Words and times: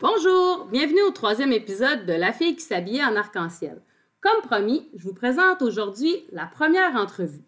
Bonjour, 0.00 0.64
bienvenue 0.72 1.02
au 1.02 1.10
troisième 1.10 1.52
épisode 1.52 2.06
de 2.06 2.14
La 2.14 2.32
fille 2.32 2.56
qui 2.56 2.62
s'habillait 2.62 3.04
en 3.04 3.16
arc-en-ciel. 3.16 3.82
Comme 4.22 4.40
promis, 4.40 4.88
je 4.96 5.04
vous 5.04 5.12
présente 5.12 5.60
aujourd'hui 5.60 6.24
la 6.32 6.46
première 6.46 6.96
entrevue. 6.96 7.44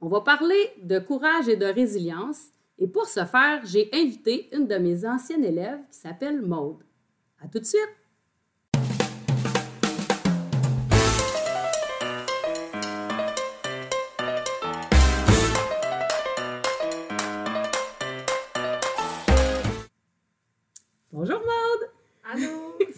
On 0.00 0.06
va 0.06 0.20
parler 0.20 0.70
de 0.80 1.00
courage 1.00 1.48
et 1.48 1.56
de 1.56 1.66
résilience 1.66 2.50
et 2.78 2.86
pour 2.86 3.06
ce 3.06 3.24
faire, 3.24 3.62
j'ai 3.64 3.90
invité 3.92 4.48
une 4.52 4.68
de 4.68 4.76
mes 4.76 5.08
anciennes 5.08 5.44
élèves 5.44 5.80
qui 5.90 5.98
s'appelle 5.98 6.40
Maude. 6.40 6.84
À 7.42 7.48
tout 7.48 7.58
de 7.58 7.64
suite! 7.64 7.97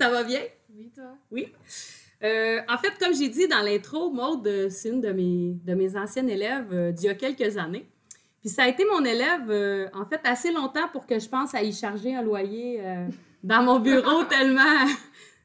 Ça 0.00 0.08
va 0.08 0.24
bien? 0.24 0.40
Oui, 0.74 0.90
toi? 0.94 1.14
Oui. 1.30 1.52
Euh, 2.22 2.60
en 2.70 2.78
fait, 2.78 2.92
comme 2.98 3.14
j'ai 3.14 3.28
dit 3.28 3.46
dans 3.48 3.60
l'intro, 3.60 4.10
Maude, 4.10 4.46
euh, 4.46 4.70
c'est 4.70 4.88
une 4.88 5.02
de 5.02 5.12
mes, 5.12 5.58
de 5.62 5.74
mes 5.74 5.94
anciennes 5.94 6.30
élèves 6.30 6.72
euh, 6.72 6.90
d'il 6.90 7.04
y 7.04 7.08
a 7.10 7.14
quelques 7.14 7.58
années. 7.58 7.86
Puis 8.40 8.48
ça 8.48 8.62
a 8.62 8.68
été 8.68 8.82
mon 8.86 9.04
élève, 9.04 9.50
euh, 9.50 9.88
en 9.92 10.06
fait, 10.06 10.22
assez 10.24 10.52
longtemps 10.52 10.88
pour 10.90 11.06
que 11.06 11.18
je 11.18 11.28
pense 11.28 11.54
à 11.54 11.62
y 11.62 11.70
charger 11.74 12.14
un 12.14 12.22
loyer 12.22 12.82
dans 13.44 13.62
mon 13.62 13.78
bureau 13.78 14.24
tellement, 14.30 14.86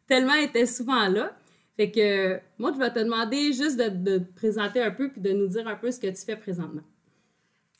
tellement 0.07 0.35
elle 0.35 0.45
était 0.45 0.65
souvent 0.65 1.09
là. 1.09 1.37
Fait 1.75 1.91
que, 1.91 2.39
moi, 2.57 2.71
je 2.73 2.79
vais 2.79 2.93
te 2.93 2.99
demander 2.99 3.51
juste 3.51 3.77
de, 3.77 3.89
de 3.89 4.17
te 4.19 4.33
présenter 4.35 4.81
un 4.81 4.91
peu 4.91 5.09
puis 5.09 5.19
de 5.19 5.33
nous 5.33 5.47
dire 5.47 5.67
un 5.67 5.75
peu 5.75 5.91
ce 5.91 5.99
que 5.99 6.07
tu 6.07 6.23
fais 6.25 6.37
présentement. 6.37 6.83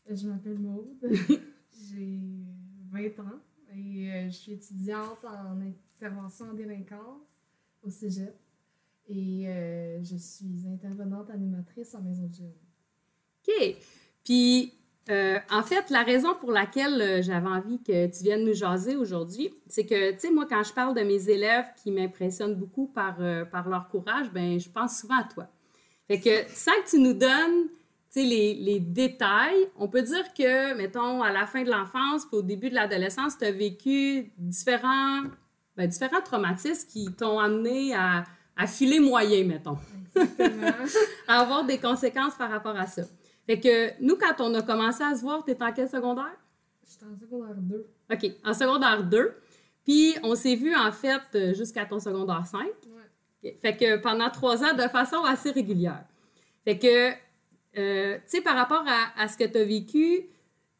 Je 0.09 0.27
m'appelle 0.27 0.59
Maude. 0.59 0.89
J'ai 1.89 2.19
20 2.91 3.23
ans 3.23 3.39
euh, 3.77 4.25
je 4.29 4.35
suis 4.35 4.53
étudiante 4.53 5.23
en 5.23 5.59
intervention 5.61 6.45
en 6.45 6.53
délinquance 6.53 7.21
au 7.83 7.89
cégep. 7.89 8.35
Et 9.07 9.47
euh, 9.47 10.03
je 10.03 10.15
suis 10.15 10.67
intervenante 10.67 11.29
animatrice 11.29 11.93
en 11.93 12.01
maison 12.01 12.25
de 12.25 12.33
jeune. 12.33 12.53
OK. 13.47 13.75
Puis, 14.23 14.73
euh, 15.09 15.37
en 15.51 15.61
fait, 15.61 15.91
la 15.91 16.01
raison 16.01 16.33
pour 16.39 16.51
laquelle 16.51 17.21
j'avais 17.21 17.47
envie 17.47 17.79
que 17.83 18.07
tu 18.07 18.23
viennes 18.23 18.43
nous 18.43 18.55
jaser 18.55 18.95
aujourd'hui, 18.95 19.53
c'est 19.67 19.85
que, 19.85 20.13
tu 20.13 20.19
sais, 20.19 20.31
moi, 20.31 20.47
quand 20.49 20.63
je 20.63 20.73
parle 20.73 20.95
de 20.95 21.01
mes 21.01 21.29
élèves 21.29 21.67
qui 21.83 21.91
m'impressionnent 21.91 22.55
beaucoup 22.55 22.87
par, 22.87 23.19
leur 23.19 23.87
courage, 23.89 24.31
ben 24.31 24.59
je 24.59 24.69
pense 24.69 24.99
souvent 24.99 25.19
à 25.19 25.23
toi. 25.25 25.47
Fait 26.07 26.19
que, 26.19 26.49
sans 26.49 26.71
que 26.83 26.89
tu 26.89 26.99
nous 26.99 27.13
donnes, 27.13 27.69
les, 28.23 28.53
les 28.53 28.79
détails, 28.79 29.69
on 29.77 29.87
peut 29.87 30.01
dire 30.01 30.33
que, 30.33 30.75
mettons, 30.75 31.21
à 31.21 31.31
la 31.31 31.45
fin 31.45 31.63
de 31.63 31.69
l'enfance 31.69 32.25
puis 32.25 32.37
au 32.37 32.41
début 32.41 32.69
de 32.69 32.75
l'adolescence, 32.75 33.37
tu 33.37 33.45
as 33.45 33.51
vécu 33.51 34.31
différents, 34.37 35.23
ben, 35.75 35.87
différents 35.87 36.21
traumatismes 36.21 36.87
qui 36.87 37.13
t'ont 37.13 37.39
amené 37.39 37.93
à, 37.93 38.23
à 38.55 38.67
filer 38.67 38.99
moyen, 38.99 39.43
mettons, 39.45 39.77
à 41.27 41.39
avoir 41.39 41.65
des 41.65 41.77
conséquences 41.77 42.35
par 42.35 42.49
rapport 42.49 42.77
à 42.77 42.87
ça. 42.87 43.03
Fait 43.45 43.59
que 43.59 44.01
nous, 44.01 44.15
quand 44.15 44.39
on 44.39 44.53
a 44.55 44.61
commencé 44.61 45.03
à 45.03 45.15
se 45.15 45.21
voir, 45.21 45.43
t'es 45.43 45.61
en 45.61 45.71
quel 45.71 45.89
secondaire? 45.89 46.35
J'étais 46.89 47.05
en 47.05 47.19
secondaire 47.19 47.55
2. 47.57 47.87
OK, 48.11 48.31
en 48.43 48.53
secondaire 48.53 49.03
2. 49.03 49.33
Puis 49.83 50.15
on 50.23 50.35
s'est 50.35 50.55
vu 50.55 50.75
en 50.75 50.91
fait 50.91 51.53
jusqu'à 51.53 51.85
ton 51.85 51.99
secondaire 51.99 52.45
5. 52.45 52.61
Ouais. 52.61 52.71
OK. 53.43 53.59
Fait 53.61 53.77
que 53.77 53.97
pendant 53.97 54.29
trois 54.29 54.63
ans, 54.63 54.73
de 54.73 54.87
façon 54.87 55.23
assez 55.23 55.51
régulière. 55.51 56.03
Fait 56.63 56.79
que, 56.79 57.11
euh, 57.77 58.15
tu 58.17 58.37
sais, 58.37 58.41
par 58.41 58.55
rapport 58.55 58.83
à, 58.87 59.21
à 59.21 59.27
ce 59.27 59.37
que 59.37 59.43
tu 59.45 59.57
as 59.57 59.63
vécu, 59.65 60.27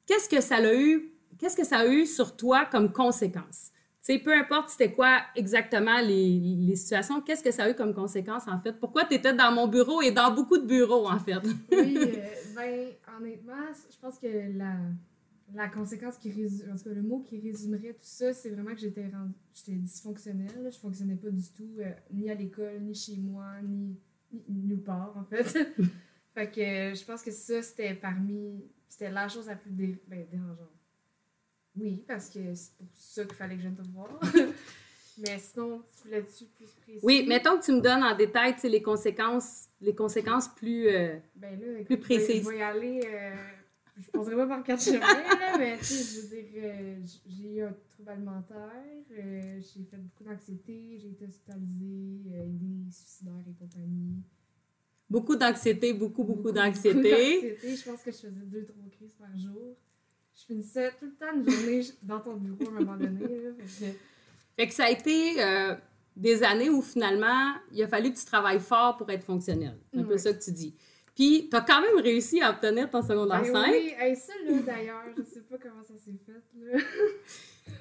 qu'est-ce 0.06 0.30
que 0.30 0.42
ça 0.42 0.56
a 0.58 0.74
eu, 0.74 1.12
qu'est-ce 1.40 1.56
que 1.56 1.66
ça 1.66 1.78
a 1.80 1.88
eu 1.88 2.06
sur 2.06 2.36
toi 2.36 2.66
comme 2.66 2.92
conséquence? 2.92 3.72
Tu 4.04 4.14
sais, 4.14 4.20
peu 4.20 4.34
importe 4.34 4.70
c'était 4.70 4.94
quoi 4.94 5.18
exactement 5.36 6.00
les, 6.00 6.40
les 6.40 6.76
situations, 6.76 7.22
qu'est-ce 7.22 7.44
que 7.44 7.52
ça 7.52 7.64
a 7.64 7.70
eu 7.72 7.74
comme 7.74 7.94
conséquence 7.94 8.44
en 8.48 8.60
fait? 8.60 8.74
Pourquoi 8.74 9.06
tu 9.06 9.16
étais 9.16 9.34
dans 9.34 9.52
mon 9.52 9.68
bureau 9.68 10.02
et 10.02 10.12
dans 10.12 10.32
beaucoup 10.32 10.58
de 10.60 10.66
bureaux 10.66 11.08
en 11.08 11.20
fait? 11.20 11.34
Oui, 11.72 11.98
euh, 11.98 12.18
ben, 12.56 12.90
honnêtement, 13.18 13.54
je 13.92 13.98
pense 14.00 14.20
que 14.20 14.28
la, 14.58 14.76
la 15.56 15.68
conséquence 15.70 16.18
qui 16.18 16.32
résume, 16.32 16.72
en 16.72 16.78
tout 16.78 16.84
cas, 16.84 16.90
le 16.92 17.02
mot 17.02 17.20
qui 17.28 17.40
résumerait 17.40 17.94
tout 17.94 18.00
ça, 18.02 18.32
c'est 18.34 18.50
vraiment 18.52 18.74
que 18.76 18.80
j'étais 18.82 19.10
j'étais 19.54 19.72
dysfonctionnelle. 19.74 20.64
là. 20.64 20.70
Je 20.70 20.78
fonctionnais 20.78 21.16
pas 21.16 21.30
du 21.32 21.48
tout, 21.56 21.70
euh, 21.80 21.90
ni 22.14 22.30
à 22.30 22.36
l'école, 22.36 22.82
ni 22.82 22.94
chez 22.94 23.18
moi, 23.18 23.46
ni, 23.64 23.98
ni 24.50 24.62
nulle 24.68 24.84
part, 24.84 25.16
en 25.18 25.24
fait. 25.24 25.74
fait 26.36 26.52
que 26.52 26.60
euh, 26.62 26.94
je 26.94 27.04
pense 27.04 27.24
que 27.24 27.32
ça, 27.32 27.62
c'était 27.64 27.96
parmi. 27.96 28.64
C'était 28.88 29.10
la 29.10 29.28
chose 29.28 29.48
la 29.48 29.56
plus 29.56 29.72
dé- 29.72 30.00
ben, 30.08 30.26
dérangeante. 30.32 30.70
Oui, 31.78 32.04
parce 32.08 32.30
que 32.30 32.54
c'est 32.54 32.72
pour 32.78 32.88
ça 32.94 33.26
qu'il 33.26 33.34
fallait 33.36 33.56
que 33.56 33.62
je 33.64 33.68
vienne 33.68 33.76
te 33.76 33.88
voir. 33.90 34.08
Mais 35.18 35.40
sinon, 35.40 35.82
tu 35.96 36.04
voulais-tu 36.08 36.46
plus 36.46 36.68
précis? 36.82 37.00
Oui, 37.04 37.26
mettons 37.28 37.58
que 37.58 37.64
tu 37.66 37.72
me 37.72 37.80
donnes 37.82 38.04
en 38.04 38.16
détail 38.16 38.54
les 38.64 38.82
conséquences, 38.82 39.68
les 39.82 39.96
conséquences 39.96 40.48
plus. 40.50 40.88
euh, 40.88 41.18
Ben 41.36 41.60
là, 41.60 41.80
écoute, 41.80 42.00
Plus 42.02 42.16
je 42.16 42.20
vais- 42.20 42.26
précise. 42.26 42.44
Je 42.46 42.50
vais 42.50 42.58
y 42.58 42.62
aller. 42.62 43.00
euh, 43.06 43.36
je 43.98 44.10
penserai 44.12 44.36
pas 44.36 44.48
par 44.48 44.64
quatre 44.64 44.84
chemins, 44.84 45.00
là, 45.00 45.58
mais 45.58 45.78
tu 45.78 45.86
sais, 45.86 46.04
je 46.04 46.22
veux 46.22 46.28
dire, 46.42 46.64
euh, 46.66 46.98
j'ai 47.28 47.56
eu 47.56 47.62
un 47.64 47.72
trouble 47.94 48.10
alimentaire, 48.10 48.84
j'ai 49.10 49.84
fait 49.90 49.98
beaucoup 49.98 50.24
d'anxiété, 50.26 50.98
j'ai 51.02 51.10
été 51.12 51.26
hospitalisée, 51.26 52.20
idées 52.46 52.92
suicidaires 52.92 53.34
et 53.50 53.54
compagnie. 53.54 54.22
Beaucoup 55.10 55.36
d'anxiété, 55.36 55.94
beaucoup, 55.94 56.24
beaucoup 56.24 56.42
beaucoup 56.44 56.52
d'anxiété. 56.56 57.58
Je 57.62 57.90
pense 57.90 58.02
que 58.02 58.12
je 58.12 58.18
faisais 58.18 58.30
deux, 58.46 58.66
trois 58.66 58.84
crises 58.92 59.14
par 59.20 59.30
jour. 59.38 59.76
Je 60.38 60.46
finissais 60.46 60.92
tout 61.00 61.06
le 61.06 61.14
temps 61.16 61.34
une 61.34 61.50
journée 61.50 61.82
dans 62.04 62.20
ton 62.20 62.36
bureau 62.36 62.66
à 62.66 62.78
un 62.78 62.84
moment 62.84 62.98
donné. 62.98 63.20
Là, 63.22 63.52
fait 63.66 63.86
que- 63.86 63.92
Fait 64.58 64.68
que 64.68 64.74
ça 64.74 64.86
a 64.86 64.90
été 64.90 65.42
euh, 65.42 65.76
des 66.16 66.44
années 66.44 66.70
où 66.70 66.82
finalement, 66.82 67.54
il 67.72 67.82
a 67.84 67.88
fallu 67.88 68.12
que 68.12 68.18
tu 68.18 68.26
travailles 68.26 68.60
fort 68.60 68.98
pour 68.98 69.10
être 69.12 69.24
fonctionnel. 69.24 69.78
C'est 69.94 70.00
un 70.00 70.04
peu 70.04 70.12
Ouais. 70.14 70.18
ça 70.18 70.34
que 70.34 70.44
tu 70.44 70.52
dis. 70.52 70.76
Puis, 71.14 71.48
tu 71.50 71.56
as 71.56 71.62
quand 71.62 71.80
même 71.82 72.02
réussi 72.04 72.42
à 72.42 72.50
obtenir 72.52 72.90
ton 72.90 73.02
secondaire 73.02 73.42
Ben 73.42 73.54
5. 73.54 73.72
oui, 73.72 73.94
hey, 73.98 74.16
ça 74.18 74.34
là 74.46 74.60
d'ailleurs, 74.62 75.04
je 75.18 75.24
sais 75.24 75.40
pas 75.42 75.56
comment 75.58 75.82
ça 75.84 75.94
s'est 75.98 76.12
fait. 76.26 76.34
Là. 76.60 76.82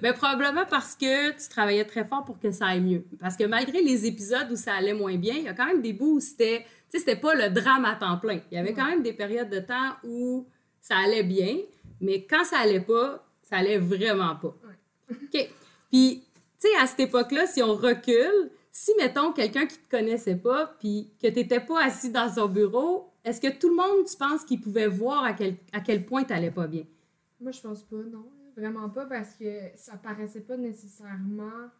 Mais 0.02 0.12
probablement 0.12 0.64
parce 0.70 0.94
que 0.94 1.30
tu 1.32 1.48
travaillais 1.48 1.84
très 1.84 2.04
fort 2.04 2.24
pour 2.24 2.38
que 2.38 2.52
ça 2.52 2.66
aille 2.66 2.80
mieux. 2.80 3.04
Parce 3.18 3.36
que 3.36 3.42
malgré 3.44 3.82
les 3.82 4.06
épisodes 4.06 4.46
où 4.52 4.56
ça 4.56 4.74
allait 4.74 4.94
moins 4.94 5.16
bien, 5.16 5.34
il 5.34 5.42
y 5.42 5.48
a 5.48 5.54
quand 5.54 5.66
même 5.66 5.82
des 5.82 5.92
bouts 5.92 6.14
où 6.18 6.20
c'était, 6.20 6.64
c'était 6.98 7.16
pas 7.16 7.34
le 7.34 7.50
drame 7.50 7.84
à 7.84 7.94
temps 7.94 8.18
plein. 8.18 8.40
Il 8.50 8.56
y 8.56 8.58
avait 8.58 8.74
quand 8.74 8.86
même 8.86 9.02
des 9.02 9.12
périodes 9.12 9.50
de 9.50 9.60
temps 9.60 9.92
où 10.04 10.46
ça 10.80 10.96
allait 10.98 11.22
bien, 11.22 11.58
mais 12.00 12.24
quand 12.24 12.44
ça 12.44 12.58
allait 12.58 12.80
pas, 12.80 13.26
ça 13.42 13.56
allait 13.56 13.78
vraiment 13.78 14.36
pas. 14.36 14.54
OK. 15.10 15.50
Puis, 15.90 16.24
tu 16.60 16.68
sais, 16.68 16.76
à 16.80 16.86
cette 16.86 17.00
époque-là, 17.00 17.46
si 17.46 17.62
on 17.62 17.74
recule, 17.74 18.50
si, 18.70 18.92
mettons, 18.98 19.32
quelqu'un 19.32 19.66
qui 19.66 19.78
te 19.78 19.90
connaissait 19.90 20.36
pas, 20.36 20.74
puis 20.78 21.10
que 21.22 21.28
tu 21.28 21.34
n'étais 21.34 21.60
pas 21.60 21.84
assis 21.84 22.10
dans 22.10 22.32
son 22.32 22.48
bureau, 22.48 23.10
est-ce 23.24 23.40
que 23.40 23.56
tout 23.56 23.70
le 23.70 23.76
monde, 23.76 24.06
tu 24.06 24.16
penses 24.16 24.44
qu'il 24.44 24.60
pouvait 24.60 24.88
voir 24.88 25.24
à 25.24 25.32
quel, 25.32 25.56
à 25.72 25.80
quel 25.80 26.04
point 26.04 26.24
tu 26.24 26.32
n'allais 26.32 26.50
pas 26.50 26.66
bien? 26.66 26.84
Moi, 27.40 27.52
je 27.52 27.60
pense 27.60 27.82
pas, 27.82 27.96
non. 27.96 28.26
Vraiment 28.56 28.88
pas, 28.90 29.06
parce 29.06 29.34
que 29.34 29.70
ça 29.76 29.96
paraissait 29.96 30.40
pas 30.40 30.56
nécessairement 30.56 31.70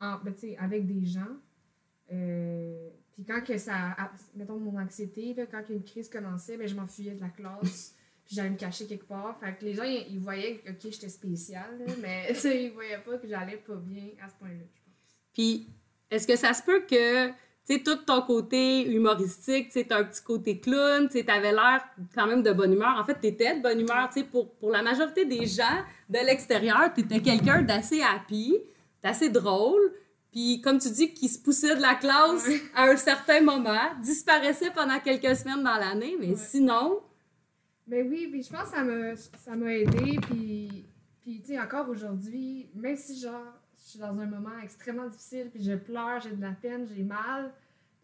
en, 0.00 0.16
ben, 0.22 0.34
avec 0.58 0.86
des 0.86 1.04
gens. 1.04 1.36
Euh, 2.12 2.88
puis 3.18 3.24
quand 3.26 3.40
que 3.40 3.58
ça, 3.58 3.96
mettons 4.36 4.60
mon 4.60 4.78
anxiété, 4.78 5.34
là, 5.34 5.44
quand 5.50 5.64
une 5.70 5.82
crise 5.82 6.08
commençait, 6.08 6.56
ben, 6.56 6.68
je 6.68 6.76
m'enfuyais 6.76 7.14
de 7.14 7.20
la 7.20 7.30
classe, 7.30 7.96
puis 8.24 8.36
j'allais 8.36 8.50
me 8.50 8.56
cacher 8.56 8.86
quelque 8.86 9.08
part. 9.08 9.36
Fait 9.40 9.56
que 9.58 9.64
les 9.64 9.74
gens, 9.74 9.82
ils, 9.82 10.06
ils 10.08 10.20
voyaient 10.20 10.58
que, 10.58 10.70
ok, 10.70 10.92
j'étais 10.92 11.08
spéciale, 11.08 11.80
là, 11.84 11.92
mais 12.00 12.32
tu 12.32 12.46
ils 12.46 12.70
voyaient 12.70 13.00
pas 13.04 13.18
que 13.18 13.26
j'allais 13.26 13.56
pas 13.56 13.74
bien 13.74 14.10
à 14.24 14.28
ce 14.28 14.36
point-là, 14.36 14.54
je 14.54 14.82
pense. 14.84 15.18
Puis, 15.34 15.68
est-ce 16.12 16.28
que 16.28 16.36
ça 16.36 16.54
se 16.54 16.62
peut 16.62 16.82
que, 16.88 17.26
tu 17.26 17.34
sais, 17.64 17.82
tout 17.82 17.96
ton 17.96 18.22
côté 18.22 18.88
humoristique, 18.88 19.66
tu 19.66 19.80
sais, 19.80 19.84
t'as 19.84 19.98
un 19.98 20.04
petit 20.04 20.22
côté 20.22 20.60
clown, 20.60 21.08
tu 21.08 21.18
sais, 21.18 21.24
t'avais 21.24 21.50
l'air 21.50 21.84
quand 22.14 22.28
même 22.28 22.44
de 22.44 22.52
bonne 22.52 22.72
humeur. 22.72 22.96
En 23.00 23.04
fait, 23.04 23.16
t'étais 23.16 23.56
de 23.56 23.62
bonne 23.62 23.80
humeur, 23.80 24.10
tu 24.12 24.20
sais, 24.20 24.26
pour, 24.26 24.54
pour 24.54 24.70
la 24.70 24.82
majorité 24.84 25.24
des 25.24 25.44
gens 25.44 25.82
de 26.08 26.24
l'extérieur, 26.24 26.94
t'étais 26.94 27.20
quelqu'un 27.20 27.62
d'assez 27.62 28.00
happy, 28.00 28.58
d'assez 29.02 29.28
drôle, 29.28 29.92
puis 30.30 30.60
comme 30.60 30.78
tu 30.78 30.90
dis, 30.90 31.12
qui 31.14 31.28
se 31.28 31.38
poussait 31.38 31.76
de 31.76 31.80
la 31.82 31.94
classe 31.94 32.46
Ouais. 32.46 32.60
à 32.74 32.84
un 32.90 32.96
certain 32.96 33.40
moment, 33.40 33.94
disparaissait 34.02 34.70
pendant 34.70 34.98
quelques 35.00 35.36
semaines 35.36 35.62
dans 35.62 35.76
l'année, 35.76 36.16
mais 36.18 36.28
Ouais. 36.30 36.36
sinon, 36.36 37.00
Mais 37.86 38.02
oui, 38.02 38.28
puis 38.30 38.42
je 38.42 38.50
pense 38.50 38.64
que 38.70 38.76
ça 38.76 38.84
m'a, 38.84 39.16
ça 39.16 39.56
m'a 39.56 39.72
aidé. 39.74 40.18
Puis, 40.28 40.84
puis 41.22 41.40
tu 41.40 41.46
sais, 41.48 41.58
encore 41.58 41.88
aujourd'hui, 41.88 42.68
même 42.74 42.96
si 42.96 43.18
genre, 43.18 43.54
je 43.82 43.90
suis 43.92 43.98
dans 43.98 44.08
un 44.18 44.26
moment 44.26 44.58
extrêmement 44.62 45.08
difficile, 45.08 45.48
puis 45.52 45.62
je 45.64 45.72
pleure, 45.72 46.20
j'ai 46.20 46.32
de 46.36 46.42
la 46.42 46.52
peine, 46.52 46.86
j'ai 46.94 47.02
mal, 47.02 47.50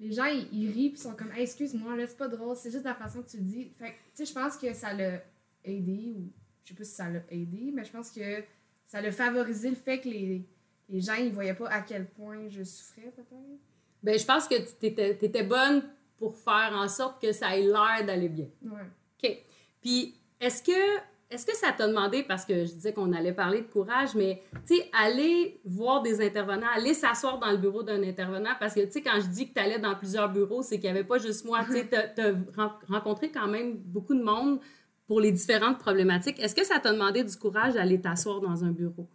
les 0.01 0.11
gens, 0.13 0.25
ils, 0.25 0.49
ils 0.53 0.71
rient, 0.73 0.91
puis 0.91 1.01
sont 1.01 1.15
comme, 1.15 1.31
Hey, 1.33 1.43
excuse-moi, 1.43 1.97
là, 1.97 2.07
c'est 2.07 2.17
pas 2.17 2.29
drôle, 2.29 2.57
c'est 2.57 2.71
juste 2.71 2.85
la 2.87 2.95
façon 2.95 3.23
que 3.23 3.29
tu 3.29 3.37
le 3.37 3.43
dis. 3.43 3.73
Fait 3.79 3.91
que, 3.91 3.91
tu 3.91 3.97
sais, 4.15 4.25
je 4.25 4.33
pense 4.33 4.57
que 4.57 4.73
ça 4.73 4.95
l'a 4.95 5.21
aidé, 5.65 6.15
ou 6.17 6.31
je 6.65 6.71
sais 6.71 6.75
pas 6.75 6.85
si 6.85 6.93
ça 6.95 7.11
l'a 7.11 7.21
aidé, 7.31 7.71
mais 7.75 7.85
je 7.85 7.93
pense 7.93 8.11
que 8.11 8.43
ça 8.87 9.03
l'a 9.03 9.13
favorisé 9.13 9.69
le 9.69 9.77
fait 9.77 10.01
que 10.01 10.09
les, 10.09 10.49
les 10.89 11.01
gens, 11.01 11.15
ils 11.15 11.33
voyaient 11.33 11.55
pas 11.55 11.69
à 11.69 11.81
quel 11.81 12.07
point 12.07 12.49
je 12.49 12.63
souffrais, 12.63 13.13
peut-être? 13.15 13.61
ben, 14.05 14.19
je 14.19 14.25
pense 14.25 14.47
que 14.47 14.55
tu 14.55 14.87
étais, 14.87 15.43
bonne 15.43 15.83
pour 16.19 16.37
faire 16.37 16.73
en 16.75 16.89
sorte 16.89 17.21
que 17.21 17.33
ça 17.33 17.57
ait 17.57 17.63
l'air 17.63 18.05
d'aller 18.07 18.29
bien. 18.29 18.47
Ouais. 18.63 18.83
OK. 19.23 19.39
Puis, 19.81 20.15
est-ce 20.39 20.63
que, 20.63 21.01
est-ce 21.31 21.47
que 21.47 21.57
ça 21.57 21.73
t'a 21.73 21.89
demandé, 21.89 22.23
parce 22.23 22.45
que 22.45 22.67
je 22.67 22.73
disais 22.73 22.93
qu'on 22.93 23.15
allait 23.15 23.33
parler 23.33 23.63
de 23.63 23.67
courage, 23.67 24.15
mais 24.15 24.43
tu 24.67 24.77
sais, 24.77 24.91
aller 24.93 25.59
voir 25.65 26.03
des 26.03 26.25
intervenants, 26.25 26.67
aller 26.75 26.93
s'asseoir 26.93 27.39
dans 27.39 27.51
le 27.51 27.57
bureau 27.57 27.83
d'un 27.83 28.03
intervenant, 28.03 28.51
parce 28.61 28.75
que 28.75 28.81
tu 28.81 28.93
sais, 28.93 29.03
quand 29.03 29.19
je 29.21 29.29
dis 29.29 29.49
que 29.49 29.55
tu 29.55 29.61
allais 29.61 29.79
dans 29.79 29.95
plusieurs 29.95 30.31
bureaux, 30.31 30.63
c'est 30.63 30.79
qu'il 30.79 30.93
n'y 30.93 30.99
avait 30.99 31.09
pas 31.09 31.19
juste 31.19 31.47
moi, 31.47 31.65
tu 31.65 31.73
sais, 31.73 31.89
tu 31.89 32.21
as 32.21 32.79
rencontré 32.89 33.31
quand 33.31 33.49
même 33.49 33.77
beaucoup 33.77 34.15
de 34.15 34.23
monde 34.23 34.61
pour 35.07 35.21
les 35.21 35.33
différentes 35.33 35.79
problématiques. 35.79 36.39
Est-ce 36.41 36.55
que 36.55 36.65
ça 36.65 36.79
t'a 36.79 36.93
demandé 36.93 37.25
du 37.25 37.37
courage 37.37 37.75
d'aller 37.75 38.01
t'asseoir 38.01 38.41
dans 38.41 38.65
un 38.65 38.71
bureau? 38.71 39.09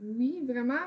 Oui, 0.00 0.44
vraiment, 0.44 0.80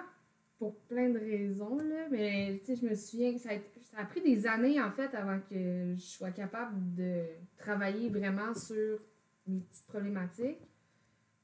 pour 0.57 0.75
plein 0.87 1.09
de 1.09 1.19
raisons, 1.19 1.77
là, 1.77 2.07
mais 2.09 2.61
je 2.67 2.85
me 2.85 2.95
souviens 2.95 3.33
que 3.33 3.39
ça 3.39 3.49
a, 3.97 4.05
pris 4.05 4.21
des 4.21 4.47
années, 4.47 4.81
en 4.81 4.91
fait, 4.91 5.13
avant 5.13 5.39
que 5.49 5.93
je 5.95 6.01
sois 6.01 6.31
capable 6.31 6.95
de 6.95 7.23
travailler 7.57 8.09
vraiment 8.09 8.53
sur 8.53 8.99
mes 9.47 9.59
petites 9.59 9.85
problématiques. 9.87 10.59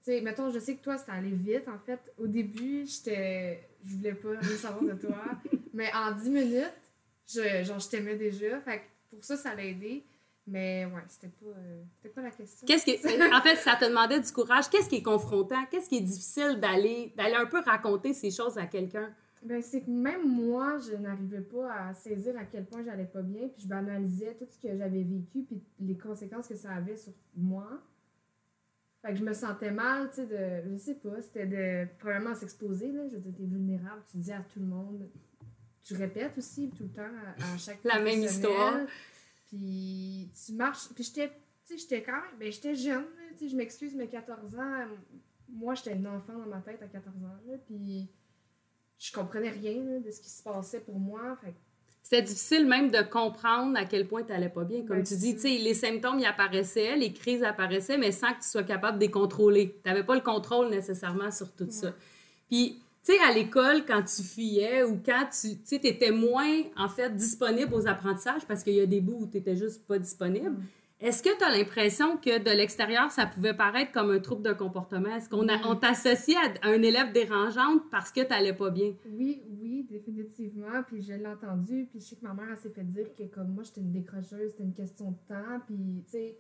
Sais, 0.02 0.22
mettons, 0.22 0.50
je 0.50 0.60
sais 0.60 0.76
que 0.76 0.82
toi, 0.82 0.98
c'était 0.98 1.12
allé 1.12 1.32
vite, 1.32 1.68
en 1.68 1.78
fait. 1.80 2.00
Au 2.18 2.28
début, 2.28 2.86
j'étais... 2.86 3.68
Je 3.84 3.96
voulais 3.96 4.14
pas 4.14 4.30
rien 4.40 4.58
savoir 4.58 4.84
de 4.84 5.00
toi, 5.00 5.24
mais 5.74 5.92
en 5.94 6.12
10 6.12 6.30
minutes, 6.30 6.74
je, 7.28 7.64
genre, 7.64 7.80
je 7.80 7.90
t'aimais 7.90 8.16
déjà, 8.16 8.60
fait 8.62 8.82
pour 9.10 9.24
ça, 9.24 9.36
ça 9.36 9.54
l'a 9.54 9.66
aidé. 9.66 10.04
Mais 10.48 10.86
ouais, 10.86 11.04
c'était 11.08 11.30
pas, 11.30 11.46
euh, 11.46 12.10
pas 12.14 12.22
la 12.22 12.32
question. 12.32 12.66
Qu'est-ce 12.66 12.86
qui 12.86 12.98
en 13.34 13.42
fait, 13.42 13.56
ça 13.58 13.76
te 13.76 13.86
demandait 13.86 14.20
du 14.20 14.32
courage. 14.32 14.70
Qu'est-ce 14.70 14.90
qui 14.90 14.98
est 14.98 15.04
confrontant? 15.04 15.64
Qu'est-ce 15.70 15.88
qui 15.88 15.98
est 15.98 16.02
difficile 16.02 16.60
d'aller, 16.60 17.14
d'aller 17.16 17.36
un 17.36 17.46
peu 17.46 17.62
raconter 17.62 18.14
ces 18.14 18.32
choses 18.32 18.58
à 18.58 18.66
quelqu'un? 18.66 19.14
Ben, 19.44 19.62
c'est 19.62 19.82
que 19.82 19.90
même 19.90 20.28
moi, 20.28 20.78
je 20.78 20.96
n'arrivais 20.96 21.42
pas 21.42 21.74
à 21.74 21.94
saisir 21.94 22.38
à 22.38 22.46
quel 22.46 22.66
point 22.66 22.84
j'allais 22.84 23.06
pas 23.06 23.24
bien, 23.24 23.48
puis 23.48 23.64
je 23.64 23.68
banalisais 23.68 24.36
tout 24.36 24.46
ce 24.50 24.60
que 24.60 24.76
j'avais 24.76 25.04
vécu, 25.04 25.44
puis 25.44 25.64
les 25.80 25.98
conséquences 25.98 26.48
que 26.48 26.56
ça 26.56 26.72
avait 26.72 26.98
sur 26.98 27.14
moi. 27.36 27.68
Fait 29.02 29.14
que 29.14 29.18
je 29.18 29.24
me 29.24 29.34
sentais 29.34 29.72
mal, 29.72 30.10
tu 30.10 30.18
sais, 30.18 30.26
de. 30.28 30.72
Je 30.72 30.78
sais 30.78 30.94
pas, 30.96 31.22
c'était 31.22 31.48
de. 31.48 31.88
Probablement 31.98 32.36
s'exposer, 32.36 32.92
là. 32.92 33.08
Je 33.08 33.16
veux 33.16 33.22
dire, 33.22 33.34
t'es 33.36 33.46
vulnérable, 33.46 34.04
tu 34.12 34.18
dis 34.18 34.32
à 34.32 34.42
tout 34.42 34.60
le 34.60 34.68
monde. 34.68 35.10
Tu 35.84 35.96
répètes 35.96 36.38
aussi 36.38 36.70
tout 36.70 36.84
le 36.84 36.90
temps 36.90 37.02
à, 37.02 37.54
à 37.54 37.58
chaque 37.58 37.84
La 37.84 38.00
même 38.00 38.22
histoire. 38.22 38.76
Puis 39.52 40.32
tu 40.46 40.54
marches. 40.54 40.88
Puis 40.96 41.04
j'étais, 41.04 41.30
tu 41.30 41.34
sais, 41.74 41.78
j'étais 41.78 42.04
quand 42.04 42.14
même. 42.14 42.40
Ben, 42.40 42.52
j'étais 42.52 42.76
jeune, 42.76 43.06
tu 43.34 43.40
sais, 43.40 43.50
je 43.50 43.56
m'excuse, 43.56 43.94
mais 43.96 44.08
14 44.08 44.56
ans, 44.56 44.88
moi, 45.50 45.76
j'étais 45.76 45.96
une 45.96 46.08
enfant 46.08 46.34
dans 46.34 46.48
ma 46.48 46.62
tête 46.62 46.82
à 46.82 46.88
14 46.88 47.16
ans, 47.24 47.40
là. 47.48 47.58
Puis 47.68 48.10
je 48.98 49.12
comprenais 49.12 49.50
rien 49.50 50.00
de 50.00 50.10
ce 50.10 50.22
qui 50.22 50.30
se 50.30 50.42
passait 50.42 50.80
pour 50.80 51.00
moi. 51.00 51.38
Fait 51.44 51.54
c'était 52.04 52.24
difficile 52.24 52.66
même 52.66 52.90
de 52.90 53.02
comprendre 53.02 53.78
à 53.78 53.86
quel 53.86 54.08
point 54.08 54.24
tu 54.24 54.32
n'allais 54.32 54.50
pas 54.50 54.64
bien. 54.64 54.80
Comme 54.86 54.98
ben, 54.98 55.04
tu 55.04 55.16
dis, 55.16 55.60
les 55.60 55.74
symptômes, 55.74 56.22
apparaissaient, 56.24 56.96
les 56.96 57.14
crises 57.14 57.44
apparaissaient, 57.44 57.98
mais 57.98 58.12
sans 58.12 58.34
que 58.34 58.42
tu 58.42 58.50
sois 58.50 58.64
capable 58.64 58.98
de 58.98 59.06
les 59.06 59.12
contrôler. 59.12 59.80
Tu 59.84 59.90
n'avais 59.90 60.04
pas 60.04 60.16
le 60.16 60.22
contrôle 60.22 60.70
nécessairement 60.70 61.32
sur 61.32 61.54
tout 61.54 61.68
ça. 61.70 61.94
Puis, 62.50 62.82
tu 63.04 63.14
sais, 63.14 63.20
à 63.20 63.34
l'école, 63.34 63.84
quand 63.86 64.04
tu 64.04 64.22
fuyais 64.22 64.84
ou 64.84 65.02
quand 65.04 65.28
tu 65.32 65.76
étais 65.76 66.12
moins, 66.12 66.62
en 66.78 66.88
fait, 66.88 67.16
disponible 67.16 67.74
aux 67.74 67.88
apprentissages 67.88 68.46
parce 68.48 68.64
qu'il 68.64 68.74
y 68.74 68.82
a 68.82 68.86
des 68.86 69.02
bouts 69.02 69.24
où 69.24 69.28
tu 69.28 69.38
n'étais 69.38 69.56
juste 69.56 69.88
pas 69.88 69.98
disponible, 69.98 70.52
mm. 70.52 70.64
est-ce 71.00 71.24
que 71.24 71.36
tu 71.36 71.44
as 71.44 71.50
l'impression 71.50 72.18
que 72.18 72.38
de 72.38 72.52
l'extérieur, 72.56 73.10
ça 73.10 73.26
pouvait 73.26 73.56
paraître 73.56 73.92
comme 73.92 74.12
un 74.12 74.20
trouble 74.20 74.44
de 74.44 74.54
comportement? 74.54 75.16
Est-ce 75.16 75.30
qu'on 75.30 75.48
on 75.50 75.76
t'associait 75.76 76.36
à, 76.36 76.68
un 76.70 76.82
élève 76.84 77.12
dérangeante 77.12 77.90
parce 77.90 78.12
que 78.12 78.22
tu 78.22 78.30
n'allais 78.30 78.54
pas 78.54 78.70
bien? 78.70 78.94
Oui, 79.12 79.42
oui, 79.60 79.88
définitivement. 79.90 80.84
Puis 80.88 81.02
je 81.02 81.14
l'ai 81.14 81.28
entendu. 81.28 81.88
Puis 81.90 82.02
je 82.02 82.06
sais 82.06 82.16
que 82.18 82.24
ma 82.24 82.36
mère, 82.36 82.56
s'est 82.60 82.70
fait 82.70 82.84
dire 82.84 83.08
que 83.18 83.24
comme 83.24 83.52
moi, 83.56 83.64
j'étais 83.64 83.82
une 83.82 83.92
décrocheuse, 83.92 84.52
c'était 84.52 84.64
une 84.64 84.76
question 84.76 85.10
de 85.10 85.18
temps. 85.28 85.60
Puis, 85.66 86.04
tu 86.06 86.12
sais, 86.12 86.38